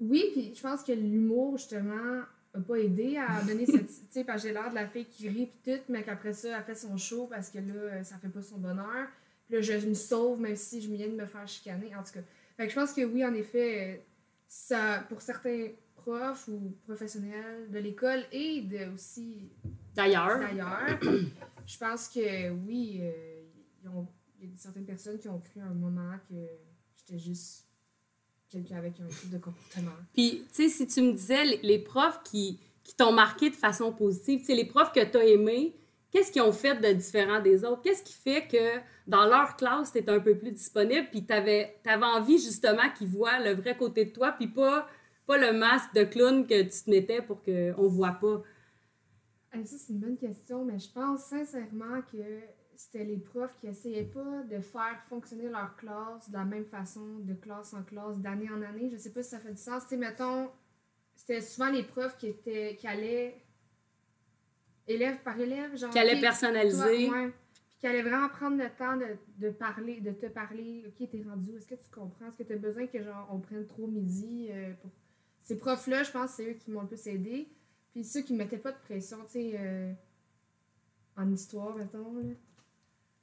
oui, 0.00 0.24
puis 0.32 0.52
je 0.52 0.60
pense 0.60 0.82
que 0.82 0.92
l'humour, 0.92 1.56
justement, 1.56 2.22
pas 2.62 2.76
aidé 2.76 3.16
à 3.16 3.42
donner 3.42 3.66
cette. 3.66 3.88
tu 3.88 3.94
sais, 4.10 4.24
parce 4.24 4.42
que 4.42 4.48
j'ai 4.48 4.54
l'air 4.54 4.70
de 4.70 4.74
la 4.74 4.86
fille 4.86 5.06
qui 5.06 5.28
rit 5.28 5.50
puis 5.62 5.72
tout, 5.72 5.80
mais 5.88 6.02
qu'après 6.02 6.32
ça, 6.32 6.58
elle 6.58 6.64
fait 6.64 6.74
son 6.74 6.96
show 6.96 7.26
parce 7.26 7.50
que 7.50 7.58
là, 7.58 8.02
ça 8.04 8.16
fait 8.18 8.28
pas 8.28 8.42
son 8.42 8.58
bonheur. 8.58 9.08
Puis 9.46 9.56
là, 9.56 9.60
je 9.60 9.86
me 9.86 9.94
sauve 9.94 10.40
même 10.40 10.56
si 10.56 10.80
je 10.80 10.90
viens 10.90 11.08
de 11.08 11.14
me 11.14 11.26
faire 11.26 11.46
chicaner. 11.46 11.94
En 11.94 12.02
tout 12.02 12.12
cas. 12.12 12.20
Fait 12.56 12.64
que 12.64 12.70
je 12.70 12.74
pense 12.74 12.92
que 12.92 13.04
oui, 13.04 13.24
en 13.24 13.34
effet, 13.34 14.04
ça, 14.48 15.04
pour 15.08 15.20
certains 15.20 15.68
profs 15.94 16.48
ou 16.48 16.74
professionnels 16.84 17.70
de 17.70 17.78
l'école 17.78 18.24
et 18.32 18.62
de 18.62 18.92
aussi. 18.94 19.50
D'ailleurs. 19.94 20.38
D'ailleurs. 20.38 20.98
je 21.66 21.78
pense 21.78 22.08
que 22.08 22.50
oui, 22.50 23.00
euh, 23.02 23.42
il 24.40 24.50
y 24.50 24.52
a 24.52 24.56
certaines 24.56 24.86
personnes 24.86 25.18
qui 25.18 25.28
ont 25.28 25.40
cru 25.40 25.60
un 25.60 25.74
moment 25.74 26.16
que 26.28 26.34
j'étais 26.96 27.18
juste 27.18 27.65
quelqu'un 28.50 28.76
avec 28.76 29.00
un 29.00 29.06
type 29.06 29.30
de 29.30 29.38
comportement. 29.38 29.92
Puis, 30.14 30.44
tu 30.54 30.54
sais, 30.54 30.68
si 30.68 30.86
tu 30.86 31.02
me 31.02 31.12
disais 31.12 31.44
les, 31.62 31.78
profs 31.78 32.22
qui, 32.22 32.60
qui 32.84 32.94
t'ont 32.94 33.12
marqué 33.12 33.50
de 33.50 33.54
façon 33.54 33.92
positive, 33.92 34.40
tu 34.40 34.46
sais, 34.46 34.54
les 34.54 34.64
profs 34.64 34.92
que 34.92 35.04
tu 35.04 35.16
as 35.16 35.26
aimés, 35.26 35.76
qu'est-ce 36.10 36.32
qu'ils 36.32 36.42
ont 36.42 36.52
fait 36.52 36.80
de 36.80 36.92
différent 36.92 37.40
des 37.40 37.64
autres? 37.64 37.82
Qu'est-ce 37.82 38.02
qui 38.02 38.14
fait 38.14 38.46
que 38.46 38.80
dans 39.06 39.26
leur 39.26 39.56
classe, 39.56 39.92
tu 39.92 40.02
un 40.10 40.20
peu 40.20 40.36
plus 40.36 40.52
disponible, 40.52 41.08
puis 41.10 41.24
tu 41.26 41.32
avais, 41.32 41.76
envie 41.86 42.38
justement 42.38 42.90
qu'ils 42.96 43.08
voient 43.08 43.38
le 43.40 43.52
vrai 43.52 43.76
côté 43.76 44.06
de 44.06 44.10
toi, 44.10 44.32
puis 44.32 44.48
pas, 44.48 44.88
pas 45.26 45.38
le 45.38 45.52
masque 45.52 45.94
de 45.94 46.04
clown 46.04 46.46
que 46.46 46.62
tu 46.62 46.84
te 46.84 46.90
mettais 46.90 47.22
pour 47.22 47.42
qu'on 47.42 47.50
ne 47.52 47.88
voit 47.88 48.18
pas? 48.20 48.42
ça, 49.64 49.78
c'est 49.78 49.92
une 49.92 50.00
bonne 50.00 50.18
question, 50.18 50.64
mais 50.64 50.78
je 50.78 50.90
pense 50.90 51.22
sincèrement 51.24 52.02
que 52.12 52.18
c'était 52.76 53.04
les 53.04 53.18
profs 53.18 53.56
qui 53.56 53.66
essayaient 53.66 54.04
pas 54.04 54.42
de 54.44 54.60
faire 54.60 55.02
fonctionner 55.08 55.48
leur 55.48 55.76
classe 55.76 56.28
de 56.28 56.34
la 56.34 56.44
même 56.44 56.66
façon, 56.66 57.18
de 57.20 57.34
classe 57.34 57.74
en 57.74 57.82
classe, 57.82 58.18
d'année 58.18 58.50
en 58.50 58.62
année. 58.62 58.90
Je 58.90 58.96
sais 58.96 59.12
pas 59.12 59.22
si 59.22 59.30
ça 59.30 59.40
fait 59.40 59.52
du 59.52 59.60
sens. 59.60 59.86
Tu 59.88 59.96
mettons, 59.96 60.50
c'était 61.14 61.40
souvent 61.40 61.70
les 61.70 61.82
profs 61.82 62.16
qui 62.18 62.28
étaient 62.28 62.76
qui 62.78 62.86
allaient 62.86 63.40
élève 64.86 65.18
par 65.22 65.38
élève, 65.40 65.76
genre. 65.76 65.90
Qui 65.90 65.98
allaient 65.98 66.20
personnaliser. 66.20 67.08
Puis 67.08 67.32
qui 67.78 67.86
allaient 67.86 68.02
vraiment 68.02 68.28
prendre 68.28 68.56
le 68.56 68.70
temps 68.70 68.96
de, 68.96 69.16
de 69.38 69.50
parler, 69.50 70.00
de 70.00 70.12
te 70.12 70.26
parler. 70.26 70.84
OK, 70.86 71.10
t'es 71.10 71.22
rendu, 71.28 71.56
est-ce 71.56 71.68
que 71.68 71.74
tu 71.74 71.90
comprends? 71.90 72.28
Est-ce 72.28 72.38
que 72.38 72.42
tu 72.42 72.54
as 72.54 72.56
besoin 72.56 72.86
que 72.86 73.02
genre 73.02 73.28
on 73.30 73.38
prenne 73.38 73.66
trop 73.66 73.86
midi 73.86 74.48
euh, 74.50 74.72
pour... 74.80 74.90
Ces 75.42 75.58
profs-là, 75.58 76.02
je 76.02 76.10
pense 76.10 76.30
c'est 76.32 76.50
eux 76.50 76.54
qui 76.54 76.70
m'ont 76.70 76.82
le 76.82 76.88
plus 76.88 77.06
aidé. 77.06 77.48
Puis 77.92 78.04
ceux 78.04 78.22
qui 78.22 78.32
ne 78.32 78.38
mettaient 78.38 78.58
pas 78.58 78.72
de 78.72 78.78
pression, 78.78 79.18
tu 79.26 79.32
sais, 79.32 79.52
euh, 79.58 79.92
en 81.16 81.30
histoire, 81.30 81.76
mettons. 81.76 82.16
Là. 82.16 82.34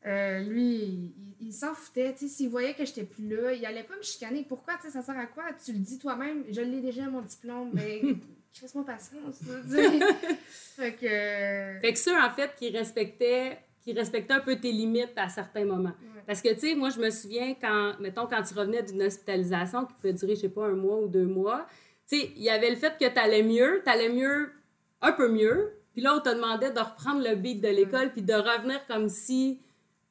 Euh, 0.05 0.39
lui, 0.39 1.13
il, 1.39 1.53
s'en 1.53 1.73
foutait. 1.73 2.13
S'il 2.17 2.50
voyait 2.50 2.73
que 2.73 2.85
j'étais 2.85 3.03
plus 3.03 3.27
là, 3.27 3.53
il 3.53 3.65
allait 3.65 3.83
pas 3.83 3.95
me 3.95 4.01
chicaner. 4.01 4.45
Pourquoi? 4.47 4.73
Ça 4.81 5.01
sert 5.01 5.17
à 5.17 5.25
quoi? 5.27 5.45
Tu 5.63 5.71
le 5.73 5.79
dis 5.79 5.97
toi-même. 5.97 6.44
Je 6.50 6.61
l'ai 6.61 6.81
déjà, 6.81 7.07
mon 7.09 7.21
diplôme. 7.21 7.71
Mais 7.73 8.01
crisse-moi 8.53 8.85
patience. 8.85 9.39
fait 10.75 10.94
que... 10.94 11.05
Euh, 11.05 11.79
fait 11.79 11.94
que 11.94 12.00
ceux, 12.00 12.19
en 12.19 12.29
fait, 12.31 12.51
qui 12.57 12.69
respectaient 12.69 13.59
qui 13.83 13.91
respectaient 13.91 14.33
un 14.33 14.39
peu 14.39 14.55
tes 14.55 14.71
limites 14.71 15.13
à 15.17 15.27
certains 15.27 15.65
moments. 15.65 15.91
Parce 16.25 16.41
que, 16.41 16.53
tu 16.53 16.60
sais, 16.60 16.75
moi, 16.75 16.89
je 16.89 17.00
me 17.00 17.10
souviens 17.10 17.53
quand, 17.60 17.95
mettons, 18.00 18.27
quand 18.27 18.41
tu 18.41 18.53
revenais 18.53 18.81
d'une 18.81 19.01
hospitalisation 19.01 19.86
qui 19.86 19.93
pouvait 19.93 20.13
durer, 20.13 20.36
je 20.36 20.41
sais 20.41 20.50
pas, 20.50 20.67
un 20.67 20.75
mois 20.75 21.00
ou 21.00 21.07
deux 21.07 21.25
mois, 21.25 21.67
tu 22.07 22.17
sais, 22.17 22.31
il 22.36 22.43
y 22.43 22.50
avait 22.50 22.69
le 22.69 22.77
fait 22.77 22.98
que 22.98 23.05
tu 23.05 23.19
allais 23.19 23.43
mieux, 23.43 23.81
tu 23.83 23.91
allais 23.91 24.07
mieux, 24.07 24.51
un 25.01 25.12
peu 25.12 25.27
mieux, 25.27 25.74
puis 25.91 26.01
là, 26.01 26.15
on 26.15 26.22
te 26.22 26.29
demandait 26.29 26.72
de 26.72 26.79
reprendre 26.79 27.27
le 27.27 27.36
beat 27.36 27.62
de 27.62 27.67
l'école, 27.67 28.13
puis 28.13 28.22
de 28.22 28.33
revenir 28.33 28.86
comme 28.88 29.10
si 29.10 29.60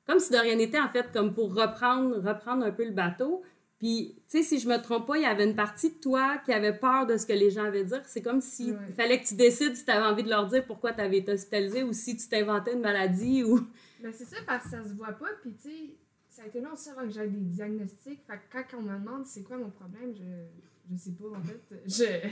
comme 0.07 0.19
si 0.19 0.33
de 0.33 0.37
rien 0.37 0.57
n'était, 0.57 0.81
en 0.81 0.89
fait, 0.89 1.13
comme 1.13 1.33
pour 1.35 1.55
reprendre, 1.55 2.17
reprendre 2.17 2.65
un 2.65 2.73
peu 2.73 2.85
le 2.85 2.93
bateau. 2.93 3.43
Puis, 3.79 4.15
tu 4.31 4.39
sais, 4.39 4.43
si 4.45 4.59
je 4.61 4.69
me 4.69 4.77
trompe 4.81 5.09
pas, 5.09 5.17
il 5.17 5.23
y 5.23 5.27
avait 5.27 5.45
une 5.45 5.57
partie 5.57 5.91
de 5.91 5.97
toi 5.97 6.39
qui 6.45 6.53
avait 6.53 6.77
peur 6.77 7.05
de 7.05 7.17
ce 7.17 7.27
que 7.27 7.33
les 7.33 7.51
gens 7.51 7.65
avaient 7.65 7.85
dire. 7.85 8.03
C'est 8.07 8.23
comme 8.23 8.41
si 8.41 8.69
il 8.69 8.95
fallait 8.95 9.21
que 9.21 9.27
tu 9.27 9.35
décides 9.35 9.75
si 9.75 9.85
tu 9.85 9.91
avais 9.91 10.07
envie 10.07 10.23
de 10.23 10.29
leur 10.29 10.47
dire 10.47 10.65
pourquoi 10.65 10.93
tu 10.93 11.01
avais 11.01 11.19
été 11.19 11.33
hospitalisé 11.33 11.83
ou 11.83 11.93
si 11.93 12.17
tu 12.17 12.29
t'inventais 12.29 12.75
une 12.75 12.81
maladie 12.81 13.43
ou. 13.43 13.61
Ben, 14.03 14.13
c'est 14.13 14.25
ça, 14.25 14.37
parce 14.45 14.65
que 14.65 14.71
ça 14.71 14.83
se 14.83 14.95
voit 14.95 15.13
pas. 15.13 15.29
Puis, 15.43 15.55
tu 15.55 15.69
sais, 15.69 15.95
ça 16.29 16.43
a 16.43 16.47
été 16.47 16.61
long 16.61 16.73
aussi 16.73 16.91
avant 16.91 17.03
que 17.03 17.11
j'aille 17.11 17.31
des 17.31 17.39
diagnostics. 17.39 18.21
Fait 18.27 18.35
que 18.35 18.53
quand 18.53 18.79
on 18.79 18.83
me 18.83 18.99
demande 18.99 19.25
c'est 19.27 19.45
quoi 19.45 19.57
mon 19.57 19.71
problème, 19.71 20.13
je, 20.13 20.93
je 20.93 20.97
sais 20.97 21.13
pas, 21.13 21.29
en 21.29 21.43
fait. 21.43 21.61
Je, 21.87 22.29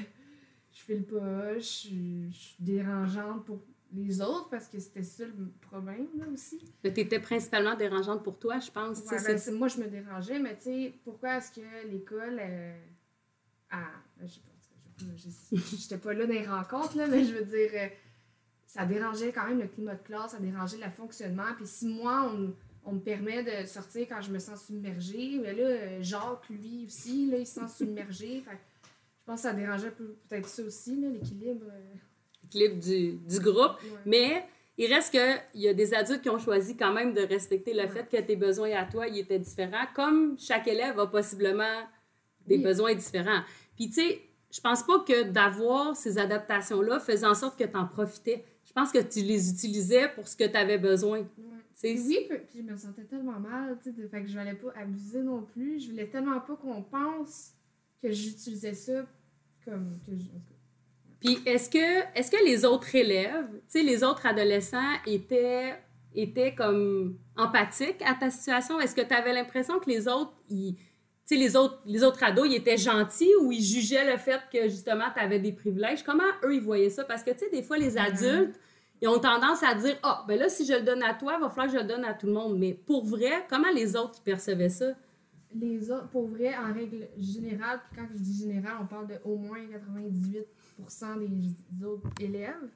je 0.73 0.83
file 0.83 1.05
pas, 1.05 1.59
je, 1.59 2.29
je 2.29 2.37
suis 2.37 2.57
dérangeante 2.59 3.45
pour 3.45 3.61
les 3.93 4.21
autres 4.21 4.49
parce 4.49 4.69
que 4.69 4.79
c'était 4.79 5.03
ça 5.03 5.25
le 5.25 5.51
problème 5.61 6.09
là, 6.17 6.27
aussi. 6.33 6.59
Tu 6.83 6.89
étais 6.89 7.19
principalement 7.19 7.75
dérangeante 7.75 8.23
pour 8.23 8.39
toi, 8.39 8.59
je 8.61 8.71
pense. 8.71 9.05
Ben, 9.05 9.55
moi, 9.55 9.69
je 9.69 9.79
me 9.79 9.89
dérangeais, 9.89 10.39
mais 10.39 10.57
tu 10.57 10.65
sais, 10.65 10.95
pourquoi 11.05 11.39
est-ce 11.39 11.53
que 11.53 11.89
l'école. 11.89 12.39
Euh, 12.41 12.79
ah, 13.71 13.91
je 14.23 14.27
sais 14.29 14.41
pas, 14.41 15.57
j'étais 15.79 15.99
pas 15.99 16.13
là 16.13 16.27
dans 16.27 16.33
les 16.33 16.47
rencontres, 16.47 16.97
là, 16.97 17.07
mais 17.07 17.25
je 17.25 17.35
veux 17.35 17.45
dire, 17.45 17.71
euh, 17.75 17.89
ça 18.67 18.85
dérangeait 18.85 19.33
quand 19.33 19.47
même 19.47 19.61
le 19.61 19.67
climat 19.67 19.95
de 19.95 20.03
classe, 20.03 20.33
ça 20.33 20.39
dérangeait 20.39 20.79
le 20.79 20.91
fonctionnement. 20.91 21.55
Puis 21.57 21.67
si 21.67 21.89
moi, 21.89 22.31
on, 22.33 22.55
on, 22.85 22.93
me 22.93 23.01
permet 23.01 23.43
de 23.43 23.67
sortir 23.67 24.07
quand 24.09 24.21
je 24.21 24.31
me 24.31 24.39
sens 24.39 24.67
submergée, 24.67 25.41
mais 25.43 25.55
là, 25.55 26.03
Jacques, 26.03 26.49
lui 26.51 26.85
aussi, 26.87 27.31
là, 27.31 27.39
il 27.39 27.47
se 27.47 27.55
sent 27.55 27.69
submergé. 27.69 28.45
je 28.47 29.25
pense 29.25 29.43
que 29.43 29.49
ça 29.49 29.55
dérangeait 29.55 29.91
peut-être 29.91 30.49
ça 30.49 30.63
aussi, 30.63 30.97
l'équilibre. 30.97 31.67
Euh, 31.73 31.95
clip 32.51 32.79
du, 32.79 33.13
du 33.13 33.41
groupe. 33.41 33.77
Mais 34.05 34.45
il 34.77 34.93
reste 34.93 35.11
qu'il 35.11 35.61
y 35.61 35.69
a 35.69 35.75
des 35.75 35.93
adultes 35.93 36.23
qui 36.23 36.31
ont 36.31 36.39
choisi 36.39 36.77
quand 36.77 36.93
même 36.93 37.13
de 37.13 37.21
respecter 37.21 37.75
le 37.75 37.87
fait 37.87 38.09
que 38.09 38.17
tes 38.21 38.37
besoins 38.37 38.71
à 38.73 38.87
toi, 38.87 39.07
ils 39.07 39.19
étaient 39.19 39.39
différents, 39.39 39.87
comme 39.95 40.39
chaque 40.39 40.67
élève 40.69 40.99
a 40.99 41.07
possiblement 41.07 41.83
des 42.47 42.59
besoins 42.59 42.95
différents. 42.95 43.43
Puis, 43.77 43.89
tu 43.89 43.95
sais, 43.95 44.23
je 44.51 44.61
pense 44.61 44.83
pas 44.83 45.01
que 45.01 45.25
d'avoir 45.25 45.95
ces 45.95 46.19
adaptations-là 46.19 46.99
faisait 46.99 47.27
en 47.27 47.35
sorte 47.35 47.59
que 47.59 47.65
tu 47.65 47.77
en 47.77 47.87
profitais. 47.87 48.45
Je 48.65 48.73
pense 48.73 48.91
que 48.91 48.99
tu 48.99 49.21
les 49.21 49.51
utilisais 49.51 50.09
pour 50.15 50.27
ce 50.27 50.37
que 50.37 50.45
tu 50.45 50.57
avais 50.57 50.79
besoin. 50.79 51.27
Oui, 51.83 52.29
puis 52.49 52.63
je 52.63 52.63
me 52.63 52.77
sentais 52.77 53.05
tellement 53.05 53.39
mal, 53.41 53.79
tu 53.83 53.91
sais, 53.91 54.09
fait 54.09 54.23
que 54.23 54.29
je 54.29 54.39
voulais 54.39 54.55
pas 54.55 54.73
abuser 54.77 55.23
non 55.23 55.43
plus. 55.43 55.81
Je 55.81 55.91
voulais 55.91 56.07
tellement 56.07 56.41
pas 56.41 56.57
qu'on 56.57 56.83
pense 56.83 57.53
que 58.03 58.11
j'utilisais 58.11 58.75
ça 58.75 59.07
comme 59.65 59.99
que 60.07 60.13
Puis 61.21 61.39
est-ce 61.47 61.69
que, 61.69 62.19
est 62.19 62.31
que 62.31 62.45
les 62.45 62.65
autres 62.65 62.95
élèves, 62.95 63.49
tu 63.53 63.61
sais, 63.69 63.83
les 63.83 64.03
autres 64.03 64.27
adolescents 64.27 64.93
étaient, 65.07 65.75
étaient 66.15 66.55
comme 66.55 67.19
empathiques 67.37 68.03
à 68.05 68.15
ta 68.15 68.31
situation? 68.31 68.81
Est-ce 68.81 68.95
que 68.95 69.03
tu 69.03 69.15
avais 69.15 69.33
l'impression 69.33 69.79
que 69.79 69.91
les 69.91 70.09
autres, 70.09 70.33
ils, 70.49 70.77
les 71.31 71.57
autres, 71.57 71.81
les 71.87 72.03
autres 72.03 72.23
ados, 72.25 72.47
ils 72.49 72.57
étaient 72.57 72.79
gentils 72.79 73.33
ou 73.43 73.53
ils 73.53 73.63
jugeaient 73.63 74.11
le 74.11 74.17
fait 74.17 74.41
que 74.53 74.69
justement 74.69 75.07
tu 75.15 75.21
avais 75.21 75.39
des 75.39 75.53
privilèges? 75.53 76.03
Comment 76.03 76.25
eux, 76.45 76.55
ils 76.55 76.63
voyaient 76.63 76.91
ça? 76.91 77.05
Parce 77.05 77.23
que, 77.23 77.31
tu 77.31 77.41
sais, 77.41 77.51
des 77.51 77.63
fois, 77.63 77.77
les 77.77 77.99
adultes, 77.99 78.59
ils 79.03 79.09
ont 79.09 79.19
tendance 79.19 79.63
à 79.63 79.75
dire 79.75 79.97
Ah, 80.03 80.25
ben 80.27 80.39
là, 80.39 80.49
si 80.49 80.67
je 80.67 80.73
le 80.73 80.83
donne 80.83 81.03
à 81.03 81.15
toi, 81.15 81.35
il 81.37 81.43
va 81.43 81.51
falloir 81.51 81.67
que 81.67 81.73
je 81.73 81.79
le 81.79 81.89
donne 81.89 82.05
à 82.05 82.15
tout 82.15 82.27
le 82.27 82.33
monde. 82.33 82.59
Mais 82.59 82.73
pour 82.75 83.05
vrai, 83.05 83.47
comment 83.49 83.71
les 83.75 83.97
autres 83.97 84.23
percevaient 84.23 84.69
ça? 84.69 84.95
Les 85.55 85.91
autres, 85.91 86.09
pour 86.11 86.29
vrai, 86.29 86.57
en 86.57 86.73
règle 86.73 87.09
générale, 87.19 87.81
puis 87.85 88.01
quand 88.01 88.09
je 88.13 88.19
dis 88.19 88.39
général, 88.39 88.77
on 88.81 88.87
parle 88.87 89.09
de 89.09 89.15
au 89.25 89.37
moins 89.37 89.59
98% 89.59 91.19
des 91.19 91.85
autres 91.85 92.09
élèves. 92.21 92.69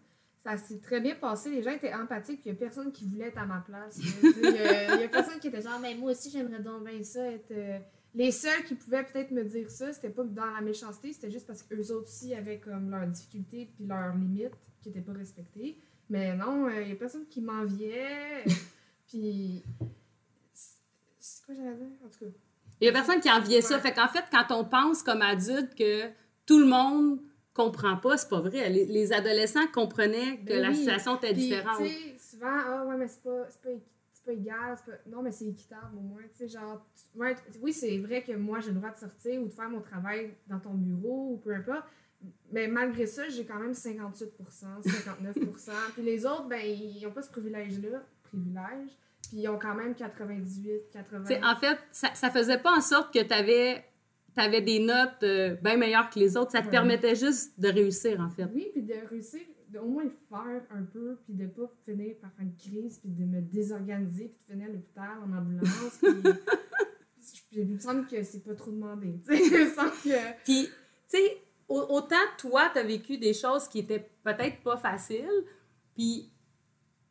Ça 0.45 0.57
s'est 0.57 0.81
très 0.81 1.01
bien 1.01 1.15
passé. 1.15 1.51
Les 1.51 1.63
gens 1.63 1.71
étaient 1.71 1.95
empathiques, 1.95 2.41
puis 2.41 2.51
il 2.51 2.53
n'y 2.53 2.59
a 2.59 2.61
personne 2.61 2.93
qui 2.93 3.05
voulait 3.05 3.29
être 3.29 3.39
à 3.39 3.47
ma 3.47 3.61
place. 3.61 3.99
Il 4.23 4.51
n'y 4.51 5.05
a, 5.05 5.09
personne 5.09 5.39
qui 5.39 5.49
était 5.49 5.63
genre, 5.63 5.79
mais 5.81 5.95
moi 5.95 6.11
aussi, 6.11 6.31
j'aimerais 6.31 6.61
donc 6.61 6.85
bien 6.85 7.03
ça. 7.03 7.25
Être, 7.31 7.53
euh, 7.53 7.79
Les 8.15 8.33
seuls 8.33 8.65
qui 8.65 8.75
pouvaient 8.75 9.05
peut-être 9.05 9.31
me 9.31 9.45
dire 9.45 9.71
ça, 9.71 9.93
c'était 9.93 10.11
pas 10.11 10.25
dans 10.25 10.51
la 10.51 10.61
méchanceté, 10.61 11.13
c'était 11.13 11.31
juste 11.31 11.47
parce 11.47 11.63
qu'eux 11.63 11.93
autres 11.93 12.09
aussi 12.09 12.35
avaient 12.35 12.59
comme 12.59 12.91
leurs 12.91 13.07
difficultés 13.07 13.71
puis 13.75 13.87
leurs 13.87 14.15
limites 14.17 14.53
qui 14.83 14.89
n'étaient 14.89 15.01
pas 15.01 15.13
respectées. 15.13 15.79
Mais 16.11 16.37
non, 16.37 16.69
il 16.69 16.77
euh, 16.77 16.85
n'y 16.87 16.93
a 16.93 16.97
personne 16.97 17.27
qui 17.27 17.41
m'enviait. 17.41 18.45
puis. 19.09 19.65
C'est 20.53 21.47
quoi 21.47 21.55
j'allais 21.55 21.77
dire? 21.77 21.87
En 22.05 22.09
tout 22.09 22.19
cas. 22.19 22.31
Il 22.85 22.91
n'y 22.91 22.97
a 22.99 23.01
personne 23.01 23.21
qui 23.23 23.31
enviait 23.31 23.63
ça. 23.63 23.79
Fait 23.79 23.95
qu'en 23.95 24.09
fait, 24.09 24.25
quand 24.31 24.55
on 24.55 24.63
pense 24.63 25.03
comme 25.03 25.23
adulte 25.23 25.75
que 25.75 26.03
tout 26.45 26.59
le 26.59 26.67
monde 26.67 27.19
comprend 27.55 27.97
pas, 27.97 28.19
c'est 28.19 28.29
pas 28.29 28.41
vrai. 28.41 28.69
Les, 28.69 29.13
adolescents 29.15 29.67
comprenaient 29.73 30.37
que 30.41 30.49
ben 30.49 30.61
la 30.61 30.75
situation 30.75 31.17
était 31.17 31.33
différente. 31.33 31.79
Tu 31.79 31.89
sais, 31.89 32.17
souvent, 32.19 32.47
ah 32.51 32.85
ouais, 32.87 32.97
mais 32.99 33.09
c'est 33.09 33.23
pas, 33.23 33.45
pas, 33.63 33.71
pas, 34.27 34.33
égal. 34.33 34.77
Pas... 34.85 34.93
Non, 35.07 35.23
mais 35.23 35.33
c'est 35.33 35.47
équitable 35.47 35.97
au 35.97 36.03
moins. 36.03 36.21
Tu 36.37 36.47
sais, 36.47 36.49
genre, 36.49 36.85
oui, 37.63 37.73
c'est 37.73 37.97
vrai 37.97 38.23
que 38.23 38.33
moi, 38.33 38.61
j'ai 38.61 38.69
le 38.69 38.75
droit 38.75 38.91
de 38.91 38.99
sortir 38.99 39.41
ou 39.41 39.47
de 39.47 39.53
faire 39.53 39.71
mon 39.71 39.81
travail 39.81 40.35
dans 40.47 40.59
ton 40.61 40.75
bureau 40.75 41.31
ou 41.33 41.37
peu 41.39 41.55
importe. 41.55 41.87
Mais 42.53 42.69
malgré 42.69 43.07
ça, 43.07 43.31
j'ai 43.31 43.47
quand 43.47 43.61
même 43.61 43.73
58% 43.73 44.27
59 44.83 45.39
Puis 45.95 46.03
les 46.03 46.27
autres, 46.27 46.49
ben, 46.49 46.61
ils 46.61 47.03
n'ont 47.03 47.13
pas 47.13 47.23
ce 47.23 47.31
privilège-là. 47.31 48.03
Privilège. 48.25 48.91
Puis 49.29 49.39
ils 49.39 49.49
ont 49.49 49.59
quand 49.59 49.75
même 49.75 49.95
98, 49.95 50.91
80. 50.93 51.25
en 51.43 51.57
fait, 51.57 51.79
ça, 51.93 52.15
ça 52.15 52.31
faisait 52.31 52.59
pas 52.59 52.77
en 52.77 52.81
sorte 52.81 53.13
que 53.13 53.23
tu 53.23 53.33
avais, 53.33 53.85
avais, 54.37 54.61
des 54.61 54.81
notes 54.81 55.23
euh, 55.23 55.55
bien 55.57 55.77
meilleures 55.77 56.11
que 56.11 56.19
les 56.19 56.37
autres. 56.37 56.53
Ça 56.53 56.63
te 56.63 56.69
permettait 56.69 57.15
juste 57.15 57.59
de 57.59 57.69
réussir, 57.69 58.21
en 58.21 58.31
fait. 58.31 58.45
Oui, 58.53 58.69
puis 58.73 58.83
de 58.83 58.95
réussir, 59.09 59.41
au 59.81 59.87
moins 59.87 60.05
faire 60.29 60.63
un 60.71 60.83
peu, 60.83 61.19
puis 61.25 61.35
de 61.35 61.47
pas 61.47 61.71
finir 61.85 62.17
par 62.21 62.31
faire 62.33 62.47
une 62.47 62.57
crise, 62.57 62.99
puis 62.99 63.11
de 63.11 63.25
me 63.25 63.41
désorganiser, 63.41 64.29
puis 64.29 64.39
de 64.47 64.53
finir 64.53 64.69
à 64.69 64.73
l'hôpital 64.73 65.19
en 65.25 65.37
ambulance. 65.37 65.99
puis, 66.01 67.41
il 67.53 67.69
me 67.69 67.79
semble 67.79 68.07
que 68.07 68.23
c'est 68.23 68.45
pas 68.45 68.55
trop 68.55 68.71
demandé. 68.71 69.21
que... 69.27 70.45
Puis, 70.45 70.69
tu 71.11 71.19
sais, 71.19 71.39
autant 71.69 72.17
toi, 72.39 72.71
tu 72.73 72.79
as 72.79 72.85
vécu 72.85 73.19
des 73.19 73.35
choses 73.35 73.69
qui 73.69 73.81
étaient 73.81 74.11
peut-être 74.23 74.63
pas 74.63 74.77
faciles, 74.77 75.45
puis 75.95 76.34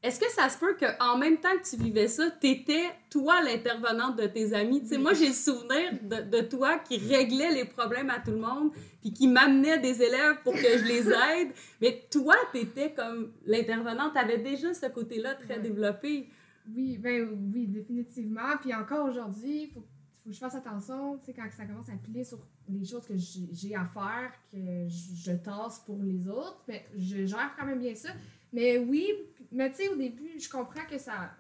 est-ce 0.03 0.19
que 0.19 0.29
ça 0.31 0.50
se 0.50 0.57
peut 0.60 0.75
qu'en 0.77 1.17
même 1.17 1.38
temps 1.38 1.55
que 1.57 1.69
tu 1.69 1.81
vivais 1.81 2.10
ça, 2.10 2.29
tu 2.41 2.48
étais, 2.48 2.83
toi, 3.10 3.41
l'intervenante 3.41 4.17
de 4.17 4.27
tes 4.27 4.53
amis? 4.53 4.81
Tu 4.81 4.89
sais, 4.89 4.98
moi, 4.98 5.13
j'ai 5.13 5.27
le 5.27 5.33
souvenir 5.33 5.93
de, 6.01 6.41
toi 6.41 6.77
qui 6.79 6.98
réglait 6.98 7.53
les 7.53 7.63
problèmes 7.63 8.10
à 8.10 8.19
tout 8.19 8.31
le 8.31 8.39
monde, 8.39 8.72
puis 9.00 9.13
qui 9.13 9.29
m'amenait 9.29 9.79
des 9.79 10.03
élèves 10.03 10.39
pour 10.43 10.53
que 10.53 10.77
je 10.77 10.83
les 10.83 11.07
aide. 11.07 11.53
Mais 11.81 12.05
toi, 12.12 12.36
tu 12.51 12.60
étais 12.60 12.91
comme 12.91 13.31
l'intervenante, 13.45 14.12
tu 14.12 14.19
avais 14.19 14.39
déjà 14.39 14.74
ce 14.74 14.88
côté-là 14.88 15.36
très 15.36 15.60
développé. 15.60 16.29
Oui, 16.75 16.98
ben 16.98 17.29
oui, 17.53 17.67
définitivement. 17.67 18.57
Puis 18.60 18.75
encore 18.75 19.05
aujourd'hui, 19.05 19.63
il 19.63 19.69
faut, 19.69 19.86
faut, 20.24 20.30
que 20.30 20.36
je 20.36 20.39
fasse 20.39 20.56
attention, 20.56 21.18
tu 21.18 21.25
sais, 21.25 21.34
quand 21.34 21.48
ça 21.51 21.65
commence 21.65 21.89
à 21.89 21.94
piler 21.94 22.24
sur 22.24 22.39
les 22.70 22.86
choses 22.86 23.06
que 23.06 23.15
j'ai 23.18 23.75
à 23.75 23.86
faire, 23.86 24.32
que 24.51 24.88
je, 24.88 25.32
tasse 25.34 25.80
pour 25.80 26.01
les 26.01 26.27
autres, 26.27 26.63
mais 26.68 26.86
je 26.96 27.25
gère 27.25 27.53
quand 27.58 27.65
même 27.65 27.80
bien 27.80 27.96
ça. 27.96 28.10
Mais 28.51 28.77
oui, 28.77 29.08
mais 29.51 29.70
tu 29.72 29.77
sais, 29.77 29.89
au 29.89 29.96
début, 29.96 30.39
je 30.39 30.50
comprends 30.50 30.86
que 30.89 30.98
ça, 30.98 31.32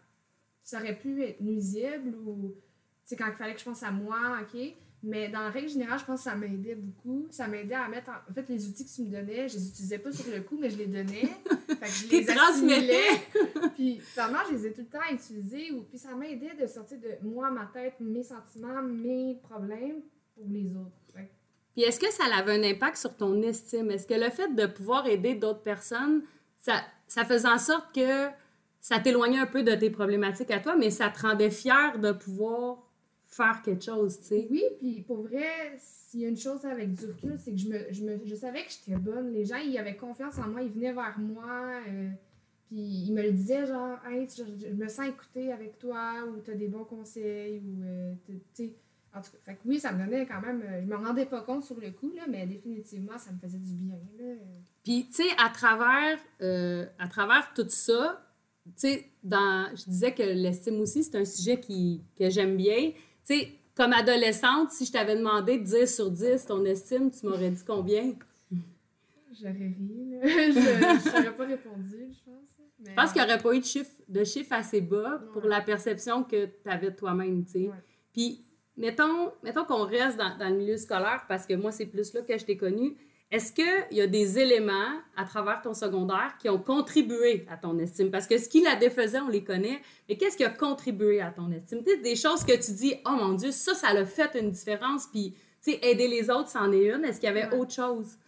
ça 0.63 0.79
aurait 0.79 0.97
pu 0.97 1.23
être 1.23 1.41
nuisible 1.41 2.15
ou, 2.25 2.55
tu 2.55 3.09
sais, 3.09 3.15
quand 3.15 3.27
il 3.27 3.35
fallait 3.35 3.53
que 3.53 3.59
je 3.59 3.65
pense 3.65 3.83
à 3.83 3.91
moi, 3.91 4.39
OK. 4.41 4.59
Mais 5.03 5.27
dans 5.27 5.41
la 5.41 5.49
règle 5.49 5.67
générale, 5.67 5.99
je 5.99 6.05
pense 6.05 6.23
que 6.23 6.29
ça 6.29 6.35
m'aidait 6.35 6.75
beaucoup. 6.75 7.27
Ça 7.29 7.47
m'aidait 7.47 7.75
à 7.75 7.89
mettre. 7.89 8.09
En... 8.09 8.33
fait, 8.33 8.47
les 8.47 8.67
outils 8.67 8.85
que 8.85 8.89
tu 8.89 9.01
me 9.01 9.09
donnais, 9.09 9.49
je 9.49 9.57
les 9.57 9.67
utilisais 9.67 9.99
pas 9.99 10.11
sur 10.11 10.33
le 10.33 10.41
coup, 10.41 10.57
mais 10.57 10.69
je 10.69 10.77
les 10.77 10.87
donnais. 10.87 11.27
fait 11.67 11.75
que 11.75 11.87
je 11.87 12.07
les 12.09 12.29
assimilais. 12.29 13.21
puis, 13.75 13.99
finalement, 13.99 14.39
je 14.49 14.55
les 14.55 14.67
ai 14.67 14.73
tout 14.73 14.81
le 14.81 14.87
temps 14.87 15.05
utilisés. 15.11 15.71
Ou... 15.71 15.81
Puis, 15.81 15.97
ça 15.97 16.15
m'aidait 16.15 16.55
de 16.59 16.65
sortir 16.67 16.99
de 16.99 17.27
moi, 17.27 17.51
ma 17.51 17.65
tête, 17.65 17.95
mes 17.99 18.23
sentiments, 18.23 18.81
mes 18.81 19.35
problèmes 19.43 20.01
pour 20.35 20.45
les 20.49 20.71
autres. 20.71 21.03
Puis 21.73 21.83
est-ce 21.83 21.99
que 21.99 22.11
ça 22.11 22.23
avait 22.35 22.53
un 22.53 22.63
impact 22.63 22.97
sur 22.97 23.15
ton 23.15 23.41
estime? 23.41 23.89
Est-ce 23.89 24.05
que 24.05 24.13
le 24.13 24.29
fait 24.29 24.53
de 24.53 24.67
pouvoir 24.67 25.07
aider 25.07 25.33
d'autres 25.33 25.63
personnes, 25.63 26.21
ça, 26.59 26.83
ça 27.07 27.25
faisait 27.25 27.47
en 27.47 27.57
sorte 27.57 27.93
que 27.95 28.27
ça 28.79 28.99
t'éloignait 28.99 29.39
un 29.39 29.47
peu 29.47 29.63
de 29.63 29.73
tes 29.73 29.89
problématiques 29.89 30.51
à 30.51 30.59
toi, 30.59 30.75
mais 30.75 30.91
ça 30.91 31.09
te 31.09 31.21
rendait 31.21 31.49
fier 31.49 31.97
de 31.97 32.11
pouvoir 32.11 32.77
faire 33.33 33.61
quelque 33.61 33.83
chose, 33.83 34.19
tu 34.19 34.27
sais? 34.27 34.47
Oui, 34.49 34.63
puis 34.79 35.01
pour 35.01 35.23
vrai, 35.23 35.75
s'il 35.77 36.21
y 36.21 36.25
a 36.25 36.29
une 36.29 36.37
chose 36.37 36.65
avec 36.65 36.93
du 36.93 37.05
recul, 37.05 37.35
c'est 37.37 37.51
que 37.51 37.57
je, 37.57 37.67
me, 37.67 37.91
je, 37.91 38.03
me, 38.03 38.19
je 38.25 38.35
savais 38.35 38.63
que 38.63 38.71
j'étais 38.71 38.97
bonne. 38.97 39.33
Les 39.33 39.45
gens, 39.45 39.57
ils 39.57 39.77
avaient 39.77 39.95
confiance 39.95 40.37
en 40.37 40.47
moi, 40.47 40.61
ils 40.61 40.71
venaient 40.71 40.93
vers 40.93 41.17
moi, 41.19 41.81
euh, 41.87 42.09
puis 42.67 42.79
ils 42.79 43.13
me 43.13 43.21
le 43.21 43.31
disaient, 43.31 43.65
genre, 43.65 43.97
hey, 44.05 44.27
je, 44.29 44.69
me 44.69 44.87
sens 44.87 45.07
écoutée 45.07 45.51
avec 45.51 45.77
toi, 45.79 46.25
ou 46.27 46.39
tu 46.41 46.51
as 46.51 46.55
des 46.55 46.67
bons 46.67 46.85
conseils, 46.85 47.61
ou 47.65 47.83
euh, 47.83 48.13
tu 48.25 48.41
sais 48.53 48.73
en 49.15 49.21
tout 49.21 49.29
cas, 49.45 49.53
oui, 49.65 49.79
ça 49.79 49.91
me 49.91 50.03
donnait 50.03 50.25
quand 50.25 50.41
même. 50.41 50.61
Euh, 50.63 50.81
je 50.81 50.87
me 50.87 50.95
rendais 50.95 51.25
pas 51.25 51.41
compte 51.41 51.63
sur 51.63 51.79
le 51.79 51.91
coup, 51.91 52.11
là, 52.15 52.23
mais 52.27 52.47
définitivement, 52.47 53.17
ça 53.17 53.31
me 53.31 53.37
faisait 53.37 53.59
du 53.59 53.73
bien. 53.73 53.95
Puis, 54.83 55.07
tu 55.07 55.23
sais, 55.23 55.29
à 55.37 55.49
travers, 55.49 56.17
euh, 56.41 56.85
à 56.97 57.07
travers 57.07 57.53
tout 57.53 57.69
ça, 57.69 58.25
tu 58.65 58.71
sais, 58.75 59.09
dans, 59.23 59.69
je 59.75 59.83
disais 59.85 60.13
que 60.13 60.23
l'estime 60.23 60.79
aussi, 60.79 61.03
c'est 61.03 61.17
un 61.17 61.25
sujet 61.25 61.59
qui, 61.59 62.01
que 62.17 62.29
j'aime 62.29 62.57
bien. 62.57 62.91
Tu 63.25 63.39
sais, 63.39 63.51
comme 63.75 63.93
adolescente, 63.93 64.71
si 64.71 64.85
je 64.85 64.91
t'avais 64.91 65.15
demandé 65.15 65.57
de 65.57 65.63
dire 65.63 65.87
sur 65.87 66.11
10 66.11 66.45
ton 66.45 66.63
estime, 66.65 67.09
tu 67.11 67.25
m'aurais 67.25 67.51
dit 67.51 67.63
combien? 67.65 68.13
J'aurais 69.31 69.53
ri, 69.53 70.09
là. 70.11 70.19
je 70.23 71.17
n'aurais 71.17 71.35
pas 71.35 71.45
répondu, 71.45 72.11
je 72.11 72.31
pense. 72.31 72.53
Je 72.85 72.93
pense 72.93 73.13
qu'il 73.13 73.21
n'y 73.21 73.27
aurait 73.27 73.41
pas 73.41 73.53
eu 73.55 73.59
de 73.59 73.65
chiffre, 73.65 73.91
de 74.07 74.23
chiffre 74.23 74.53
assez 74.53 74.81
bas 74.81 75.21
pour 75.31 75.43
la 75.43 75.61
perception 75.61 76.23
que 76.23 76.45
tu 76.45 76.69
avais 76.69 76.91
de 76.91 76.95
toi-même, 76.95 77.45
tu 77.45 77.51
sais. 77.51 77.71
Puis, 78.11 78.45
mettons, 78.77 79.31
mettons 79.41 79.63
qu'on 79.63 79.85
reste 79.85 80.17
dans, 80.17 80.49
le 80.49 80.55
milieu 80.55 80.77
scolaire, 80.77 81.25
parce 81.27 81.45
que 81.45 81.53
moi, 81.53 81.71
c'est 81.71 81.85
plus 81.85 82.13
là 82.13 82.21
que 82.21 82.37
je 82.37 82.45
t'ai 82.45 82.57
connu. 82.57 82.95
Est-ce 83.33 83.51
qu'il 83.51 83.97
y 83.97 83.99
a 83.99 84.05
des 84.05 84.37
éléments 84.37 85.01
à 85.17 85.25
travers 85.25 85.59
ton 85.63 85.73
secondaire 85.73 86.37
qui 86.37 86.49
ont 86.49 86.59
contribué 86.59 87.47
à 87.49 87.57
ton 87.57 87.79
estime? 87.79 88.11
Parce 88.11 88.27
que 88.27 88.37
ce 88.37 88.47
qui 88.47 88.61
la 88.61 88.75
défaisait, 88.75 89.19
on 89.21 89.27
les 89.27 89.43
connaît, 89.43 89.81
mais 90.07 90.17
qu'est-ce 90.17 90.37
qui 90.37 90.43
a 90.43 90.51
contribué 90.51 91.19
à 91.19 91.31
ton 91.31 91.51
estime? 91.51 91.81
des 91.81 92.15
choses 92.15 92.43
que 92.43 92.53
tu 92.63 92.71
dis, 92.73 92.93
oh 93.07 93.15
mon 93.17 93.33
Dieu, 93.33 93.49
ça, 93.49 93.73
ça 93.73 93.87
a 93.87 94.05
fait 94.05 94.39
une 94.39 94.51
différence, 94.51 95.07
puis, 95.07 95.33
aider 95.65 96.07
les 96.07 96.29
autres, 96.29 96.49
c'en 96.49 96.71
est 96.71 96.93
une. 96.93 97.03
Est-ce 97.05 97.19
qu'il 97.19 97.27
y 97.27 97.31
avait 97.31 97.55
autre 97.55 97.73
chose? 97.73 98.19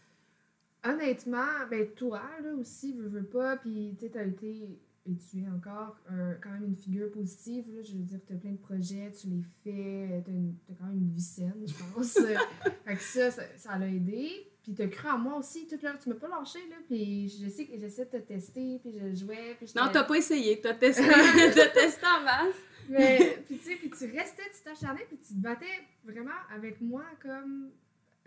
Honnêtement, 0.83 1.67
ben 1.69 1.87
toi, 1.95 2.23
là 2.41 2.55
aussi, 2.59 2.93
veux, 2.93 3.07
veux 3.07 3.25
pas, 3.25 3.57
puis 3.57 3.95
tu 3.99 4.17
as 4.17 4.23
été 4.23 4.79
et 5.07 5.15
tu 5.17 5.43
es 5.43 5.47
encore 5.55 5.97
quand 6.41 6.49
même 6.49 6.65
une 6.65 6.75
figure 6.75 7.11
positive. 7.11 7.65
Là. 7.75 7.83
Je 7.83 7.91
veux 7.91 8.01
dire, 8.01 8.19
tu 8.25 8.33
as 8.33 8.37
plein 8.37 8.53
de 8.53 8.57
projets, 8.57 9.11
tu 9.11 9.27
les 9.27 9.43
fais, 9.63 10.23
tu 10.25 10.31
as, 10.31 10.75
quand 10.79 10.85
même 10.85 10.97
une 10.97 11.11
vie 11.11 11.21
saine, 11.21 11.63
je 11.63 11.73
pense. 11.93 12.13
fait 12.85 12.95
que 12.95 13.03
ça, 13.03 13.29
ça 13.29 13.77
l'a 13.77 13.87
aidé. 13.87 14.51
Puis 14.65 14.73
tu 14.73 14.81
as 14.81 14.87
cru 14.87 15.07
en 15.07 15.19
moi 15.19 15.37
aussi 15.37 15.67
toute 15.67 15.83
l'heure. 15.83 15.99
Tu 16.01 16.09
m'as 16.09 16.15
pas 16.15 16.27
lâché, 16.27 16.57
là. 16.67 16.77
Puis 16.87 17.29
je 17.29 17.47
sais 17.47 17.65
que 17.65 17.77
j'essaie 17.77 18.05
de 18.05 18.09
te 18.09 18.17
tester, 18.17 18.79
puis 18.81 18.91
je 18.97 19.13
jouais. 19.13 19.55
Puis 19.59 19.71
non, 19.75 19.83
t'as 19.93 20.03
pas 20.03 20.15
essayé. 20.15 20.59
T'as 20.59 20.73
testé, 20.73 21.03
as 21.07 21.69
testé 21.69 22.05
en 22.07 22.23
masse. 22.23 22.55
Mais, 22.89 23.43
puis 23.45 23.59
tu 23.59 23.63
sais, 23.63 23.75
puis 23.75 23.91
tu 23.91 24.05
restais, 24.05 24.41
tu 24.55 24.63
t'acharnais, 24.63 25.05
puis 25.07 25.19
tu 25.19 25.35
te 25.35 25.39
battais 25.39 25.65
vraiment 26.03 26.31
avec 26.51 26.81
moi 26.81 27.03
comme 27.21 27.69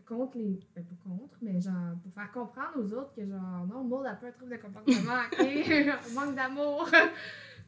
contre 0.06 0.38
les. 0.38 0.60
Ben, 0.76 0.84
pas 0.84 1.10
contre, 1.10 1.36
mais 1.42 1.60
genre, 1.60 1.96
pour 2.04 2.12
faire 2.12 2.30
comprendre 2.30 2.72
aux 2.76 2.92
autres 2.94 3.12
que, 3.16 3.26
genre, 3.26 3.66
non, 3.68 3.82
Maud 3.82 4.06
a 4.06 4.14
pas 4.14 4.28
un 4.28 4.30
trouble 4.30 4.52
de 4.52 4.56
comportement, 4.58 5.22
ok? 5.32 6.14
manque 6.14 6.36
d'amour. 6.36 6.88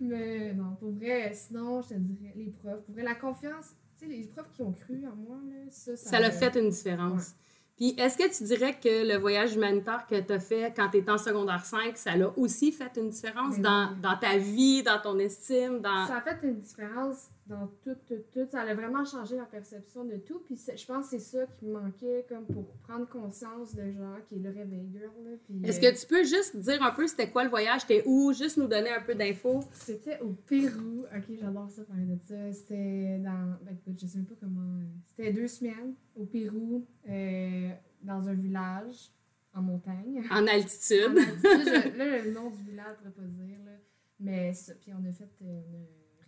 mais 0.01 0.55
non, 0.55 0.77
pour 0.77 0.93
vrai, 0.93 1.33
sinon, 1.35 1.83
je 1.83 1.89
te 1.89 1.95
dirais, 1.95 2.35
les 2.37 2.51
profs. 2.51 2.85
Pour 2.85 2.95
vrai, 2.95 3.03
la 3.03 3.17
confiance, 3.17 3.75
tu 3.99 4.07
sais, 4.07 4.13
les 4.13 4.25
profs 4.27 4.51
qui 4.53 4.63
ont 4.63 4.73
cru 4.73 5.05
en 5.07 5.17
moi, 5.17 5.39
là, 5.45 5.71
ça, 5.71 5.97
ça. 5.97 6.11
Ça 6.11 6.21
l'a 6.21 6.31
fait 6.31 6.55
une 6.57 6.71
différence. 6.71 7.35
Puis 7.81 7.95
est-ce 7.97 8.19
que 8.19 8.37
tu 8.37 8.45
dirais 8.45 8.79
que 8.79 9.11
le 9.11 9.17
voyage 9.17 9.55
humanitaire 9.55 10.07
que 10.07 10.21
tu 10.21 10.33
as 10.35 10.39
fait 10.39 10.71
quand 10.77 10.91
tu 10.91 10.99
étais 10.99 11.11
en 11.11 11.17
secondaire 11.17 11.65
5, 11.65 11.97
ça 11.97 12.15
l'a 12.15 12.31
aussi 12.37 12.73
fait 12.73 12.91
une 12.99 13.09
différence 13.09 13.59
dans 13.59 14.19
ta 14.21 14.37
vie, 14.37 14.83
dans 14.83 15.01
ton 15.01 15.19
estime, 15.19 15.81
dans... 15.81 16.07
Ça 16.07 16.19
a 16.19 16.21
fait 16.21 16.47
une 16.47 16.61
différence 16.61 17.31
dans 17.51 17.67
tout, 17.83 17.97
tout, 18.07 18.15
tout. 18.33 18.47
Ça 18.51 18.61
a 18.63 18.75
vraiment 18.75 19.05
changé 19.05 19.37
ma 19.37 19.45
perception 19.45 20.05
de 20.05 20.17
tout. 20.17 20.39
Puis 20.47 20.57
je 20.57 20.87
pense 20.87 21.11
que 21.11 21.19
c'est 21.19 21.39
ça 21.39 21.47
qui 21.59 21.67
me 21.67 21.73
manquait 21.73 22.25
comme 22.29 22.47
pour 22.47 22.65
prendre 22.89 23.07
conscience 23.09 23.75
de 23.75 23.91
genre 23.91 24.17
qui 24.29 24.37
est 24.37 24.39
le 24.39 24.51
réveil 24.51 24.89
girl. 24.93 25.39
Est-ce 25.65 25.79
euh, 25.85 25.91
que 25.91 26.01
tu 26.01 26.07
peux 26.07 26.23
juste 26.25 26.57
dire 26.57 26.83
un 26.83 26.93
peu 26.93 27.07
c'était 27.07 27.29
quoi 27.31 27.45
le 27.45 27.51
voyage, 27.51 27.87
t'es 27.87 28.03
où, 28.07 28.33
juste 28.33 28.57
nous 28.57 28.69
donner 28.69 28.91
un 28.91 29.03
peu 29.03 29.15
d'infos? 29.15 29.61
C'était 29.73 30.19
au 30.21 30.31
Pérou. 30.31 31.05
Ok, 31.15 31.25
j'adore 31.39 31.69
ça 31.71 31.83
parler 31.85 32.05
de 32.05 32.19
ça. 32.27 32.53
C'était 32.53 33.19
dans. 33.19 33.57
Ben 33.63 33.75
écoute, 33.75 33.99
je 34.01 34.07
sais 34.07 34.19
même 34.19 34.27
pas 34.27 34.37
comment. 34.41 34.79
euh, 34.81 34.85
C'était 35.09 35.33
deux 35.33 35.49
semaines 35.49 35.95
au 36.17 36.25
Pérou, 36.25 36.87
euh, 37.09 37.71
dans 38.03 38.29
un 38.29 38.35
village 38.35 39.11
en 39.55 39.63
montagne. 39.63 40.23
En 40.31 40.37
En 40.45 40.47
altitude. 40.47 41.19
altitude, 41.19 41.43
je- 41.45 41.99
là, 41.99 42.23
le 42.25 42.31
nom 42.33 42.51
du 42.51 42.63
village, 42.63 42.97
je 43.05 43.11
pourrais 43.11 43.27
pas 43.27 43.33
dire. 43.45 43.59
Là. 43.67 43.73
Mais 44.21 44.53
ça, 44.55 44.75
puis 44.81 44.93
on 44.95 45.05
a 45.09 45.13
fait. 45.13 45.29
euh, 45.43 45.61